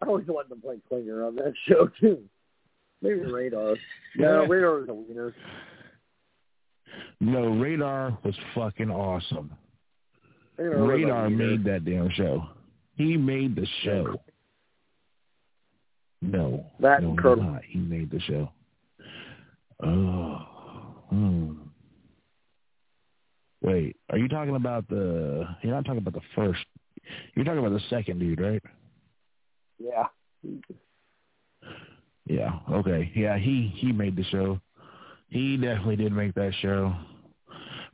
[0.00, 2.22] I always wanted to play Klinger on that show too.
[3.02, 3.76] Maybe radar.
[4.16, 5.34] No, radar was a wiener.
[7.20, 9.52] No, Radar was fucking awesome.
[10.58, 12.48] Radar, Radar made that damn show.
[12.96, 14.20] He made the show.
[16.20, 17.62] No, That no, not.
[17.64, 18.50] He made the show.
[19.84, 20.46] Oh,
[21.08, 21.52] hmm.
[23.60, 25.46] Wait, are you talking about the?
[25.62, 26.64] You're not talking about the first.
[27.34, 28.62] You're talking about the second dude, right?
[29.82, 30.06] Yeah.
[32.26, 32.58] Yeah.
[32.70, 33.10] Okay.
[33.14, 33.38] Yeah.
[33.38, 34.60] He he made the show.
[35.28, 36.94] He definitely did make that show.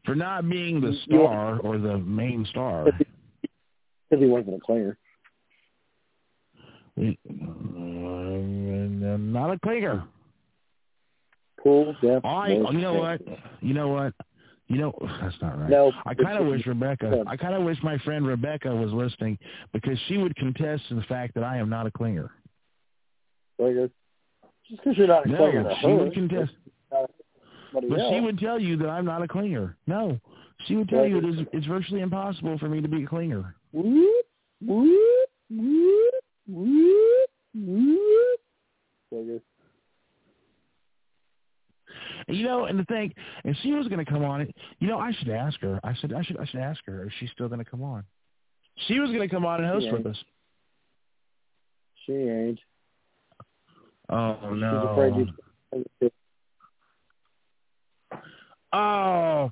[0.05, 2.87] For not being the star or the main star.
[4.11, 4.97] Because he wasn't a clinger.
[6.99, 7.03] Uh,
[9.19, 10.05] not a clinger.
[11.63, 12.25] Cool, deaf.
[12.25, 13.21] I, you know what?
[13.61, 14.15] You know what?
[14.69, 15.71] You know that's not right.
[15.71, 15.93] No.
[16.07, 17.25] I kind of wish Rebecca.
[17.27, 19.39] I kind of wish my friend Rebecca was listening
[19.73, 22.29] because she would contest to the fact that I am not a clinger.
[23.61, 23.91] Clinger.
[24.69, 26.53] Just because you're not a No, clinger she would contest,
[26.91, 29.75] but she would tell you that I'm not a clinger.
[29.87, 30.19] No,
[30.67, 33.55] she would tell you it is it's virtually impossible for me to be a clinger.
[39.13, 39.41] Clinger.
[42.29, 43.13] You know, and the thing,
[43.45, 44.55] and she was going to come on it.
[44.81, 45.81] You know, I should ask her.
[45.83, 48.05] I said I should I should ask her if she's still going to come on.
[48.87, 50.17] She was going to come on and host with us.
[52.07, 52.61] She ain't.
[54.11, 55.27] Oh no!
[58.73, 59.51] Oh,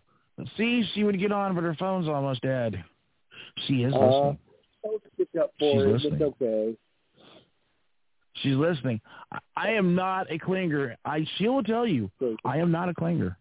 [0.56, 2.82] See, she would get on, but her phone's almost dead.
[3.66, 4.38] She is Uh, listening.
[4.84, 6.14] Don't stick up She's listening.
[6.14, 6.76] It's okay.
[8.42, 9.00] She's listening.
[9.32, 10.94] I, I am not a clinger.
[11.04, 12.10] I she will tell you.
[12.44, 13.36] I am not a clinger.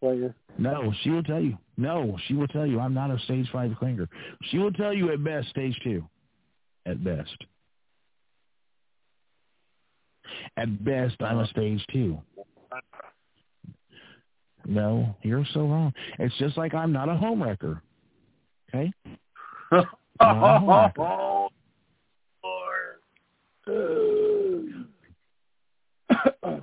[0.00, 0.34] Player.
[0.56, 1.58] No, she will tell you.
[1.76, 4.08] No, she will tell you I'm not a stage five clinger.
[4.44, 6.04] She will tell you at best stage two.
[6.86, 7.36] At best.
[10.56, 12.18] At best I'm a stage two.
[14.66, 15.92] No, you're so wrong.
[16.18, 17.82] It's just like I'm not a home wrecker.
[18.68, 18.92] Okay?
[19.72, 19.86] Not
[20.20, 21.00] a home wrecker.
[21.02, 21.48] Oh,
[22.44, 22.96] Lord.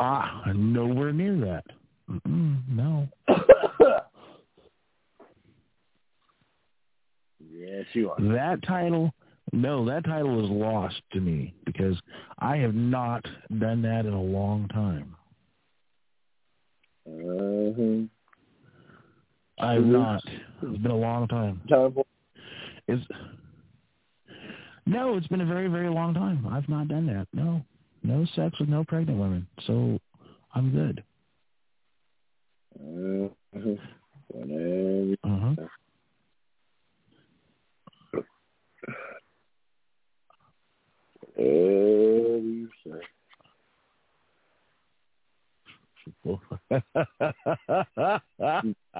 [0.00, 1.62] Ah, nowhere near that.
[2.10, 3.06] Mm-mm, no.
[7.38, 8.20] yes, you are.
[8.20, 9.14] That title,
[9.52, 11.96] no, that title is lost to me because
[12.40, 13.24] I have not
[13.60, 15.14] done that in a long time.
[17.06, 18.08] Uh-huh.
[19.64, 19.92] I've Mhm.
[19.92, 20.24] not.
[20.62, 21.60] It's been a long time.
[21.68, 21.94] Time
[22.88, 23.06] It's
[24.86, 26.46] no, it's been a very, very long time.
[26.50, 27.26] I've not done that.
[27.32, 27.62] No,
[28.02, 29.46] no sex with no pregnant women.
[29.66, 29.98] So
[30.54, 31.02] I'm good.
[33.54, 33.74] uh-huh.
[35.24, 35.54] Uh-huh.
[41.36, 43.00] Whatever you say.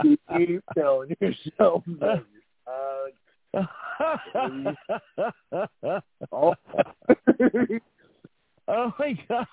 [0.02, 2.24] Keep telling yourself that
[6.32, 6.54] Oh.
[8.68, 9.46] oh my god.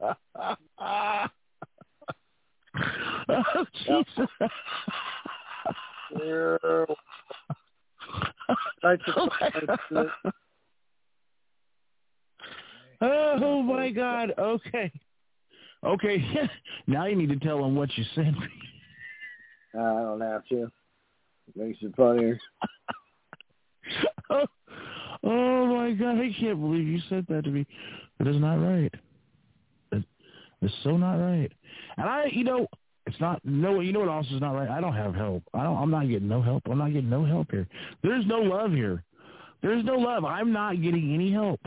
[3.28, 4.28] oh, Jesus.
[4.40, 4.48] A-
[13.00, 14.32] oh my god.
[14.38, 14.90] Okay.
[15.84, 16.24] Okay.
[16.86, 18.46] now you need to tell them what you sent me.
[19.74, 20.70] I don't have to.
[21.54, 22.38] Makes it funnier.
[24.30, 24.44] oh,
[25.24, 27.66] oh my god, I can't believe you said that to me.
[28.18, 28.92] That is not right.
[29.92, 30.04] That-
[30.60, 31.50] It's so not right.
[31.96, 32.66] And I, you know,
[33.06, 33.40] it's not.
[34.28, 34.68] Else is not right?
[34.68, 35.42] I don't have help.
[35.54, 35.76] I don't.
[35.76, 36.64] I'm not getting no help.
[36.70, 37.66] I'm not getting no help here.
[38.02, 39.02] There's no love here.
[39.62, 40.24] There's no love.
[40.24, 41.60] I'm not getting any help.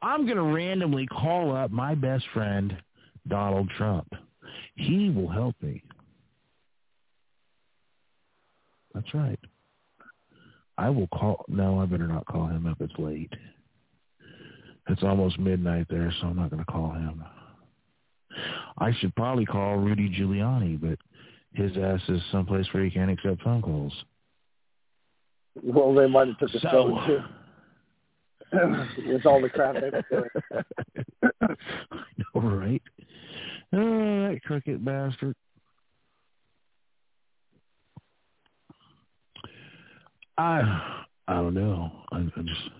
[0.00, 2.76] I'm gonna randomly call up my best friend,
[3.28, 4.10] Donald Trump.
[4.76, 5.82] He will help me.
[8.94, 9.38] That's right.
[10.78, 11.44] I will call.
[11.48, 12.78] No, I better not call him up.
[12.80, 13.32] It's late.
[14.88, 17.22] It's almost midnight there, so I'm not going to call him.
[18.78, 20.98] I should probably call Rudy Giuliani, but
[21.54, 23.92] his ass is someplace where he can't accept phone calls.
[25.62, 27.20] Well, they might have took a So, phone too.
[29.06, 30.28] With all the crap they've been doing.
[31.92, 31.96] I
[32.34, 32.82] know, right?
[33.72, 35.34] Oh, that cricket bastard.
[40.38, 41.90] I I don't know.
[42.12, 42.70] I, I just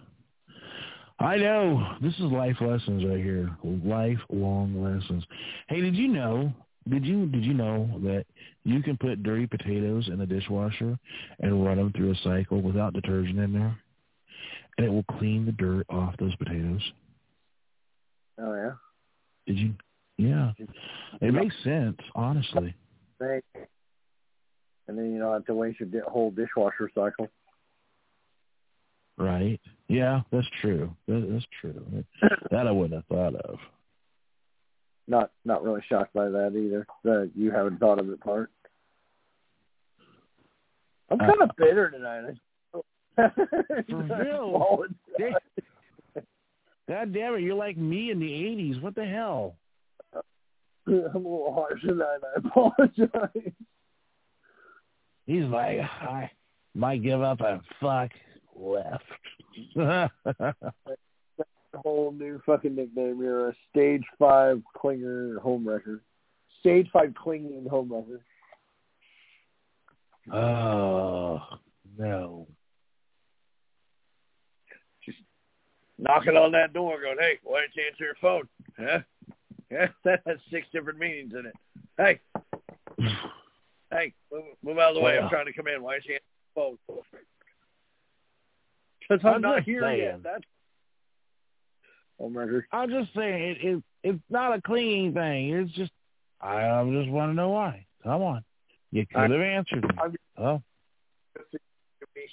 [1.20, 3.50] I know this is life lessons right here.
[3.64, 5.24] Lifelong lessons.
[5.68, 6.52] Hey, did you know?
[6.88, 8.24] Did you did you know that
[8.64, 10.98] you can put dirty potatoes in the dishwasher
[11.40, 13.76] and run them through a cycle without detergent in there,
[14.76, 16.80] and it will clean the dirt off those potatoes?
[18.40, 18.72] Oh yeah.
[19.46, 19.74] Did you?
[20.16, 20.52] Yeah,
[21.20, 22.74] it makes sense, honestly.
[23.20, 23.44] Thank.
[24.86, 27.28] And then you don't have to waste your whole dishwasher cycle.
[29.18, 29.60] Right?
[29.88, 30.94] Yeah, that's true.
[31.06, 32.04] That, that's true.
[32.50, 33.58] That I wouldn't have thought of.
[35.06, 36.86] Not not really shocked by that either.
[37.04, 38.50] That you haven't thought of it part.
[41.10, 42.34] I'm Uh, kind of bitter tonight.
[43.88, 44.84] For real?
[46.88, 47.40] God damn it!
[47.42, 48.80] You're like me in the '80s.
[48.82, 49.56] What the hell?
[50.86, 52.20] I'm a little harsh tonight.
[52.24, 53.52] I apologize.
[55.26, 56.30] He's like, I
[56.74, 58.10] might give up and fuck
[58.58, 59.04] left.
[61.74, 63.20] A whole new fucking nickname.
[63.20, 66.02] You're a stage five clinger home wrecker.
[66.60, 68.24] Stage five clinging home wrecker.
[70.34, 71.42] oh
[71.98, 72.46] no!
[75.04, 75.18] Just
[75.98, 78.48] knocking on that door going, hey, why don't you answer your phone?
[78.78, 79.00] Huh?
[79.70, 81.54] Yeah, that has six different meanings in it.
[81.98, 82.20] Hey,
[83.90, 85.18] hey, move, move out of the way.
[85.18, 85.82] I'm trying to come in.
[85.82, 86.24] Why don't you answer
[86.56, 87.02] your phone?
[89.08, 89.98] Because I'm, I'm not here saying.
[89.98, 90.22] yet.
[90.22, 90.44] That's
[92.20, 92.62] oh, home.
[92.72, 95.50] I'm just saying it, it it's not a clinging thing.
[95.50, 95.92] It's just
[96.40, 97.86] I, I just want to know why.
[98.02, 98.44] Come on,
[98.90, 99.90] you could have answered me.
[100.02, 100.62] I'm Oh,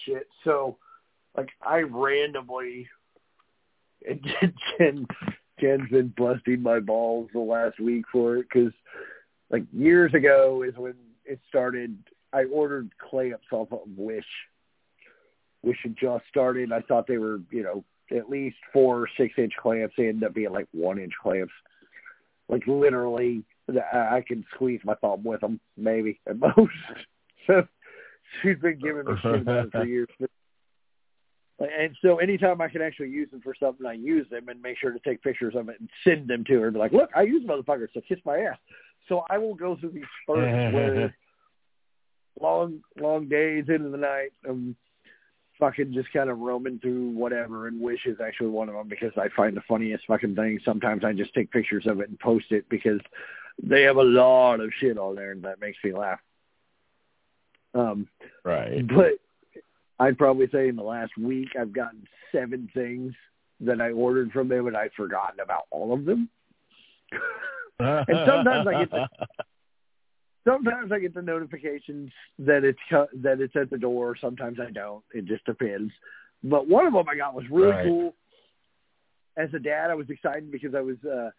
[0.06, 0.28] shit.
[0.44, 0.78] So,
[1.36, 2.88] like, I randomly
[4.08, 4.22] and,
[4.78, 5.08] Jen,
[5.60, 8.74] Jen's been busting my balls the last week for it because,
[9.50, 10.96] like years ago, is when
[11.26, 11.98] it started.
[12.34, 14.26] I ordered clamps off of Wish.
[15.66, 16.72] Wish had just started.
[16.72, 17.84] I thought they were, you know,
[18.16, 19.96] at least four or six inch clamps.
[19.98, 21.54] They ended up being like one inch clamps.
[22.48, 26.72] Like literally, I can squeeze my thumb with them, maybe at most.
[27.48, 27.68] So
[28.42, 30.08] she's been giving me shit about it for years.
[31.58, 34.78] And so anytime I can actually use them for something, I use them and make
[34.78, 36.70] sure to take pictures of it and send them to her.
[36.70, 38.58] Be like, look, I use motherfuckers, so kiss my ass.
[39.08, 40.42] So I will go through these spurts
[40.74, 41.16] where
[42.42, 44.76] long, long days into the night, I'm
[45.60, 49.14] fucking just kind of roaming through whatever, and Wish is actually one of them because
[49.18, 50.60] I find the funniest fucking thing.
[50.64, 53.02] Sometimes I just take pictures of it and post it because
[53.62, 56.20] they have a lot of shit on there, and that makes me laugh.
[57.74, 58.08] Um,
[58.44, 58.86] right.
[58.88, 59.20] But
[60.00, 63.14] I'd probably say in the last week I've gotten seven things
[63.62, 66.30] that I ordered from them, and I've forgotten about all of them.
[67.80, 69.08] and sometimes I get the,
[70.46, 74.16] sometimes I get the notifications that it's that it's at the door.
[74.20, 75.04] Sometimes I don't.
[75.14, 75.92] It just depends.
[76.44, 77.86] But one of them I got was really Right.
[77.86, 78.16] cool.
[79.38, 81.32] As a dad, I was excited because I was uh,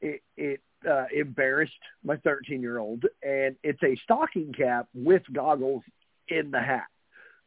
[0.00, 1.72] it it uh, embarrassed
[2.04, 5.82] my 13 year old, and it's a stocking cap with goggles
[6.28, 6.86] in the hat.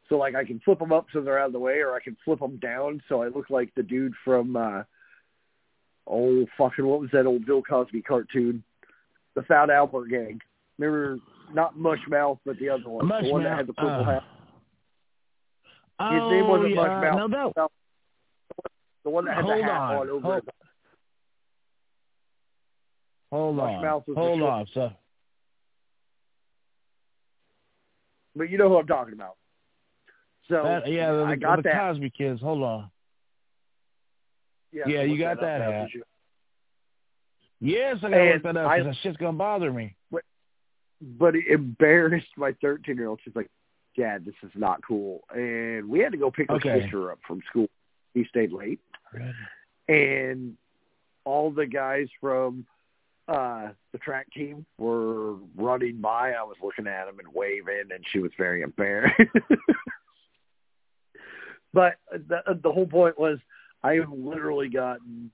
[0.08, 2.00] So like I can flip them up so they're out of the way, or I
[2.00, 4.82] can flip them down so I look like the dude from uh,
[6.06, 8.64] oh fucking what was that old Bill Cosby cartoon,
[9.34, 10.40] the Fat Albert Gang.
[10.80, 11.18] Remember
[11.52, 14.22] not Mushmouth, but the other one, the one that had the purple uh, hat.
[16.12, 17.30] His oh, name wasn't yeah, Mushmouth.
[17.30, 17.70] No, that,
[19.04, 19.96] The one that had hold the hat on.
[19.96, 20.26] on over.
[20.26, 20.42] Hold,
[23.30, 23.68] hold on.
[23.68, 24.66] Mushmouth the Hold on.
[24.72, 24.92] So,
[28.34, 29.36] But you know who I'm talking about.
[30.48, 31.74] So that, yeah, the, I got the that.
[31.74, 32.40] Cosby kids.
[32.40, 32.90] Hold on.
[34.72, 35.88] Yeah, Yeah, you got that that hat.
[37.60, 39.94] Yes, I gotta look that up because that shit's gonna bother me.
[41.00, 43.20] But it embarrassed my 13 year old.
[43.24, 43.50] She's like,
[43.96, 45.20] Dad, this is not cool.
[45.34, 46.80] And we had to go pick her Okay.
[46.82, 47.68] sister up from school.
[48.14, 48.80] He stayed late.
[49.88, 50.56] And
[51.24, 52.66] all the guys from
[53.28, 56.32] uh the track team were running by.
[56.32, 59.14] I was looking at them and waving, and she was very embarrassed.
[61.72, 63.38] but the the whole point was,
[63.82, 65.30] I have literally gotten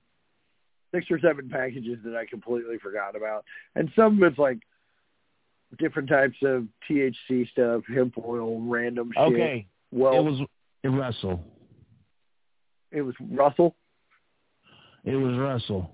[0.93, 3.45] six or seven packages that I completely forgot about,
[3.75, 4.59] and some of it's like
[5.79, 9.23] different types of THC stuff, hemp oil, random shit.
[9.33, 10.47] Okay, Well, it was
[10.83, 11.43] it Russell.
[12.91, 13.75] it was Russell.
[15.03, 15.91] It was Russell.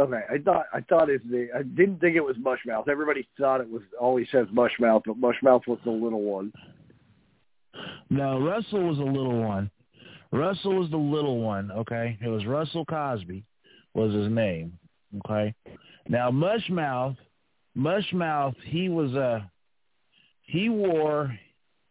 [0.00, 2.88] Okay, I thought I thought if the I didn't think it was Mushmouth.
[2.88, 6.52] Everybody thought it was always says Mushmouth, but Mushmouth was the little one.
[8.08, 9.70] No, Russell was the little one.
[10.32, 11.72] Russell was the little one.
[11.72, 13.44] Okay, it was Russell Cosby
[13.94, 14.78] was his name.
[15.24, 15.52] Okay,
[16.08, 17.16] now Mushmouth,
[17.78, 19.50] Mushmouth, he was a
[20.42, 21.38] he wore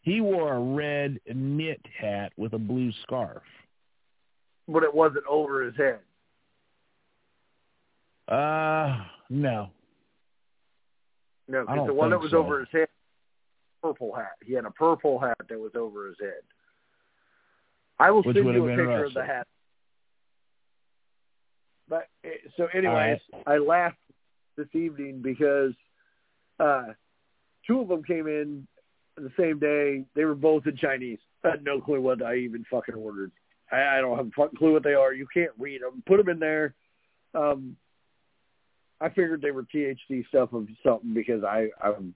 [0.01, 3.43] he wore a red knit hat with a blue scarf.
[4.67, 5.99] But it wasn't over his head.
[8.27, 9.69] Uh, no.
[11.47, 12.37] No, because the one that was so.
[12.37, 12.89] over his head,
[13.81, 14.33] purple hat.
[14.45, 16.41] He had a purple hat that was over his head.
[17.99, 19.47] I will Which send you a picture of the hat.
[21.87, 23.97] But eh, so, anyways, I laughed
[24.57, 25.73] this evening because
[26.59, 26.87] uh
[27.65, 28.67] two of them came in
[29.15, 30.03] the same day.
[30.15, 31.19] They were both in Chinese.
[31.43, 33.31] I had no clue what I even fucking ordered.
[33.71, 35.13] I, I don't have a fucking clue what they are.
[35.13, 36.03] You can't read them.
[36.05, 36.73] Put them in there.
[37.33, 37.75] Um,
[38.99, 42.13] I figured they were THC stuff of something because I I'm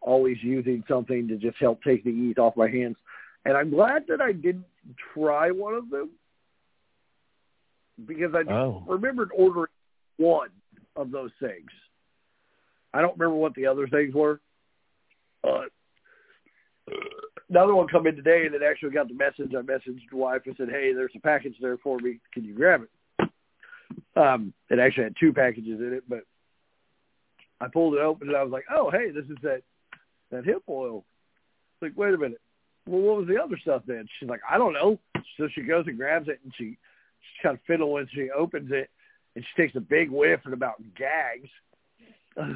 [0.00, 2.96] always using something to just help take the ease off my hands.
[3.44, 4.66] And I'm glad that I didn't
[5.14, 6.10] try one of them
[8.06, 8.84] because I Oh.
[8.86, 9.68] remembered ordering
[10.16, 10.48] one
[10.96, 11.70] of those things.
[12.94, 14.40] I don't remember what the other things were.
[15.42, 15.70] But
[17.48, 19.54] another one come in today that actually got the message.
[19.54, 22.20] I messaged the wife and said, "Hey, there's a package there for me.
[22.32, 23.30] Can you grab it?"
[24.16, 26.24] Um, it actually had two packages in it, but
[27.60, 29.62] I pulled it open and I was like, "Oh, hey, this is that
[30.30, 31.04] that hip oil."
[31.80, 32.40] Like, wait a minute.
[32.86, 34.06] Well, what was the other stuff then?
[34.18, 34.98] She's like, "I don't know."
[35.36, 36.64] So she goes and grabs it and she
[37.20, 38.90] she's kind of fiddle and she opens it
[39.34, 41.48] and she takes a big whiff and about gags.
[42.38, 42.54] I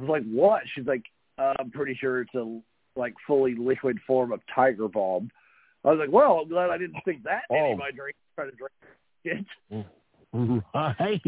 [0.00, 1.02] was like, "What?" She's like,
[1.38, 2.60] uh, "I'm pretty sure it's a
[2.96, 5.30] like fully liquid form of Tiger Balm."
[5.84, 7.72] I was like, "Well, I'm glad I didn't stick that Oh.
[7.72, 8.16] of my drink.
[8.34, 8.72] Try to drink
[9.24, 9.46] it.
[10.34, 11.22] Right.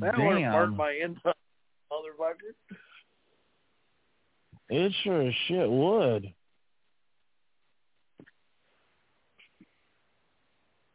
[0.00, 0.76] That would have Damn.
[0.76, 1.34] my inside,
[1.92, 2.54] motherfucker."
[4.70, 6.32] It sure as shit would.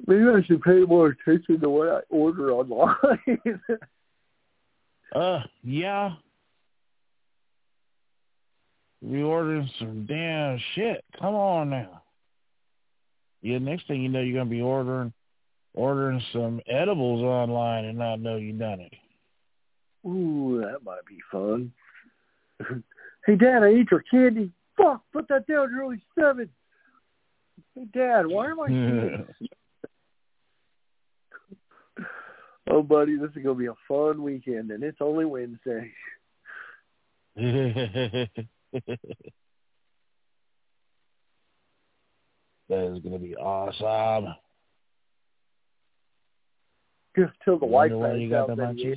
[0.09, 2.95] Maybe I should pay more attention to what I order online.
[5.15, 6.13] uh, yeah.
[9.03, 11.05] We ordering some damn shit.
[11.19, 12.01] Come on now.
[13.43, 15.13] Yeah, next thing you know, you're gonna be ordering
[15.75, 18.93] ordering some edibles online and not know you done it.
[20.07, 21.71] Ooh, that might be fun.
[23.27, 24.51] hey, Dad, I ate your candy.
[24.75, 25.69] Fuck, put that down.
[25.69, 26.49] You're only seven.
[27.75, 29.27] Hey, Dad, why am I eating?
[32.69, 35.91] Oh, buddy, this is gonna be a fun weekend, and it's only Wednesday.
[37.35, 38.29] that
[42.69, 44.33] is gonna be awesome.
[47.17, 48.95] Just till the wife finds you got the you-?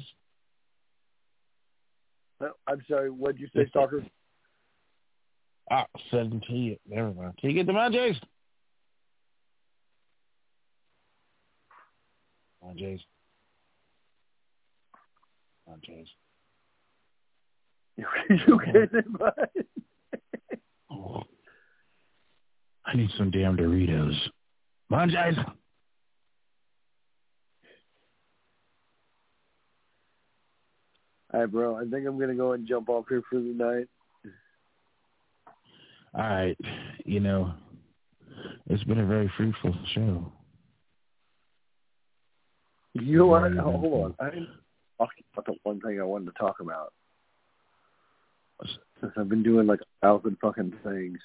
[2.40, 3.10] Oh, I'm sorry.
[3.10, 4.04] What'd you say, Stalker?
[5.70, 6.76] Ah, send them to you.
[6.88, 7.34] Never mind.
[7.38, 8.20] Can you get the munchies?
[15.72, 16.06] Munchies.
[18.46, 19.32] you kidding, bud?
[20.94, 21.22] Oh.
[22.84, 24.14] I need some damn Doritos.
[31.32, 31.76] All right, bro.
[31.76, 33.88] I think I'm gonna go and jump off here for the night.
[36.14, 36.58] All right.
[37.06, 37.54] You know,
[38.66, 40.30] it's been a very fruitful show.
[42.92, 43.42] You know what?
[43.42, 44.14] Very Hold on.
[44.20, 44.61] I didn't talk about
[45.36, 46.92] the one thing I wanted to talk about.
[49.00, 51.18] Since I've been doing like a thousand fucking things.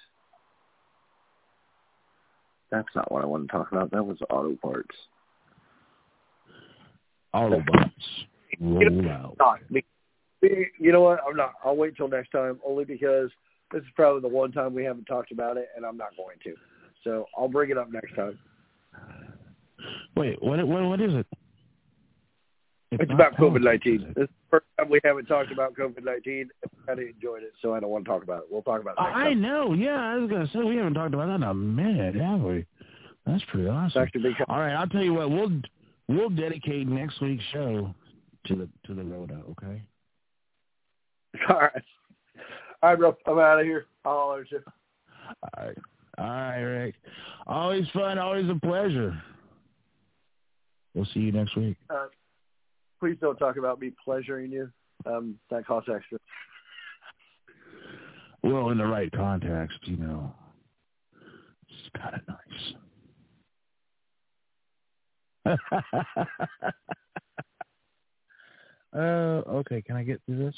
[2.71, 3.91] That's not what I wanted to talk about.
[3.91, 4.95] That was auto parts.
[7.33, 7.91] Autobots
[8.59, 9.35] roll out.
[9.39, 9.59] Not.
[10.41, 11.19] You know what?
[11.27, 11.53] I'm not.
[11.63, 13.29] I'll wait till next time, only because
[13.71, 16.37] this is probably the one time we haven't talked about it, and I'm not going
[16.43, 16.55] to.
[17.03, 18.37] So I'll bring it up next time.
[20.15, 20.65] Wait, what?
[20.67, 20.83] What?
[20.83, 21.27] What is it?
[22.91, 24.01] It's not about COVID nineteen.
[24.01, 24.15] is?
[24.15, 26.49] This is the first time we haven't talked about COVID nineteen.
[26.87, 28.45] I enjoyed it, so I don't want to talk about it.
[28.49, 29.41] We'll talk about it I time.
[29.41, 29.73] know.
[29.73, 32.65] Yeah, I was gonna say we haven't talked about that in a minute, have we?
[33.25, 34.07] That's pretty awesome.
[34.47, 35.29] All right, I'll tell you what.
[35.29, 35.51] We'll
[36.07, 37.93] we'll dedicate next week's show
[38.45, 39.41] to the to the Rona.
[39.51, 39.81] Okay.
[41.49, 41.83] all right.
[42.81, 43.17] All right, bro.
[43.25, 43.85] I'm out of here.
[44.05, 44.61] I'll holler you.
[45.57, 45.77] All right.
[46.17, 46.95] All right, Rick.
[47.45, 48.17] Always fun.
[48.17, 49.21] Always a pleasure.
[50.95, 51.75] We'll see you next week.
[52.99, 54.69] Please don't talk about me pleasuring you.
[55.05, 56.17] Um, that costs extra.
[58.43, 60.33] Well, in the right context, you know.
[61.69, 62.73] It's kind of nice.
[68.93, 68.97] uh,
[69.57, 70.55] okay, can I get through this?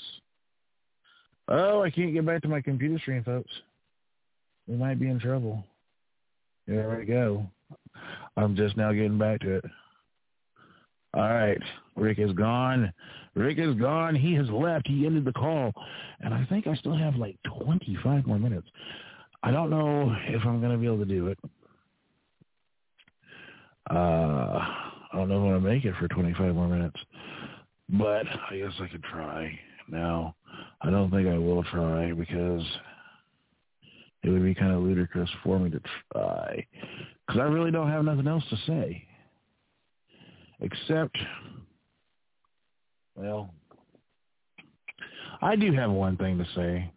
[1.47, 3.51] Oh, I can't get back to my computer screen, folks.
[4.67, 5.63] We might be in trouble.
[6.67, 7.47] There we go.
[8.37, 9.65] I'm just now getting back to it.
[11.13, 11.61] All right.
[11.95, 12.93] Rick is gone.
[13.35, 14.15] Rick is gone.
[14.15, 14.87] He has left.
[14.87, 15.71] He ended the call.
[16.21, 18.67] And I think I still have like 25 more minutes.
[19.41, 21.39] I don't know if I'm going to be able to do it.
[23.89, 26.99] Uh, I don't know if I'm going to make it for 25 more minutes.
[27.89, 29.57] But I guess I could try.
[29.87, 30.35] Now,
[30.81, 32.63] I don't think I will try because
[34.23, 35.79] it would be kind of ludicrous for me to
[36.13, 36.65] try.
[37.25, 39.07] Because I really don't have nothing else to say.
[40.61, 41.17] Except,
[43.15, 43.53] well,
[45.41, 46.91] I do have one thing to say.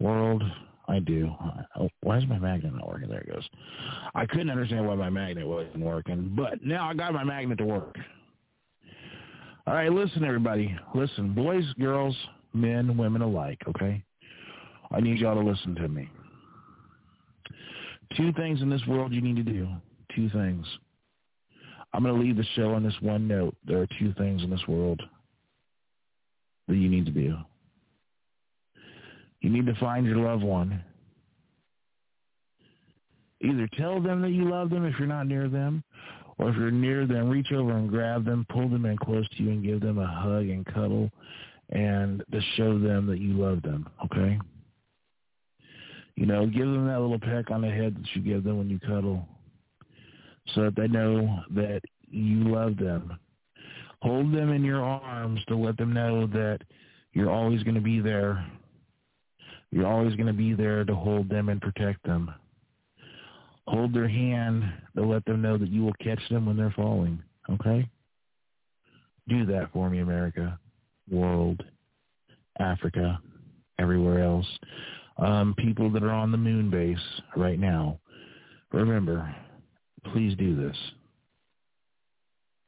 [0.00, 0.42] World,
[0.88, 1.30] I do.
[1.78, 3.08] Oh, why is my magnet not working?
[3.08, 3.48] There it goes.
[4.14, 7.64] I couldn't understand why my magnet wasn't working, but now I got my magnet to
[7.64, 7.96] work.
[9.66, 10.76] All right, listen, everybody.
[10.94, 12.16] Listen, boys, girls,
[12.54, 14.02] men, women alike, okay?
[14.90, 16.10] I need y'all to listen to me.
[18.16, 19.68] Two things in this world you need to do.
[20.16, 20.66] Two things.
[21.92, 23.54] I'm going to leave the show on this one note.
[23.64, 25.02] There are two things in this world
[26.68, 27.36] that you need to do.
[29.40, 30.84] You need to find your loved one.
[33.42, 35.82] Either tell them that you love them if you're not near them,
[36.38, 39.42] or if you're near them, reach over and grab them, pull them in close to
[39.42, 41.10] you and give them a hug and cuddle
[41.70, 44.38] and to show them that you love them, okay?
[46.16, 48.68] You know, give them that little peck on the head that you give them when
[48.68, 49.26] you cuddle
[50.54, 53.18] so that they know that you love them.
[54.02, 56.60] Hold them in your arms to let them know that
[57.12, 58.44] you're always going to be there.
[59.70, 62.32] You're always going to be there to hold them and protect them.
[63.66, 64.64] Hold their hand
[64.96, 67.22] to let them know that you will catch them when they're falling.
[67.50, 67.88] Okay?
[69.28, 70.58] Do that for me, America,
[71.10, 71.62] world,
[72.58, 73.20] Africa,
[73.78, 74.46] everywhere else.
[75.18, 76.98] Um, people that are on the moon base
[77.36, 78.00] right now.
[78.72, 79.34] Remember,
[80.12, 80.76] please do this.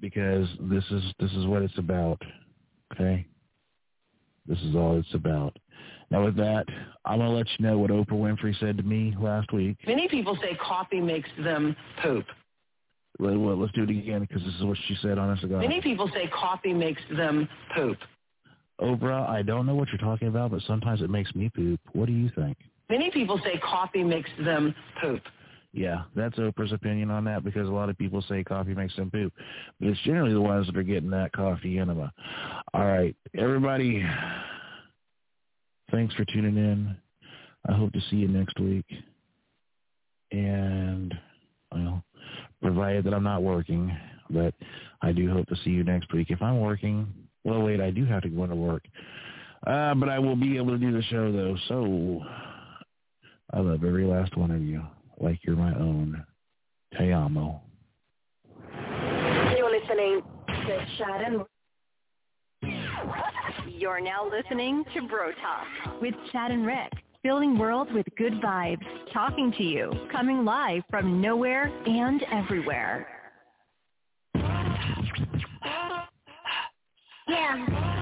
[0.00, 2.20] because this is this is what it's about.
[2.92, 3.24] Okay,
[4.46, 5.56] this is all it's about.
[6.10, 6.64] Now with that,
[7.06, 9.78] I'm gonna let you know what Oprah Winfrey said to me last week.
[9.86, 12.26] Many people say coffee makes them poop.
[13.18, 15.60] Let, well, let's do it again because this is what she said, honest to God.
[15.60, 17.96] Many people say coffee makes them poop.
[18.80, 21.78] Oprah, I don't know what you're talking about, but sometimes it makes me poop.
[21.92, 22.56] What do you think?
[22.90, 25.22] Many people say coffee makes them poop.
[25.72, 29.10] Yeah, that's Oprah's opinion on that because a lot of people say coffee makes them
[29.10, 29.32] poop.
[29.80, 32.12] But it's generally the ones that are getting that coffee enema.
[32.74, 34.04] All right, everybody,
[35.90, 36.94] thanks for tuning in.
[37.66, 38.84] I hope to see you next week.
[40.30, 41.14] And,
[41.70, 42.04] well,
[42.60, 43.96] provided that I'm not working,
[44.28, 44.52] but
[45.00, 46.30] I do hope to see you next week.
[46.30, 47.12] If I'm working,
[47.44, 48.84] well, wait, I do have to go into work.
[49.66, 51.56] Uh, but I will be able to do the show, though.
[51.68, 52.20] So
[53.54, 54.82] I love every last one of you
[55.22, 56.24] like you're my own.
[56.98, 57.60] Te amo.
[59.56, 61.42] You're listening to Chad and
[63.66, 66.92] You're now listening to Bro Talk with Chad and Rick.
[67.22, 68.84] Building worlds with good vibes.
[69.12, 69.92] Talking to you.
[70.10, 73.06] Coming live from nowhere and everywhere.
[74.34, 76.06] Yeah.
[77.28, 78.01] Yeah.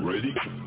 [0.00, 0.61] Ready?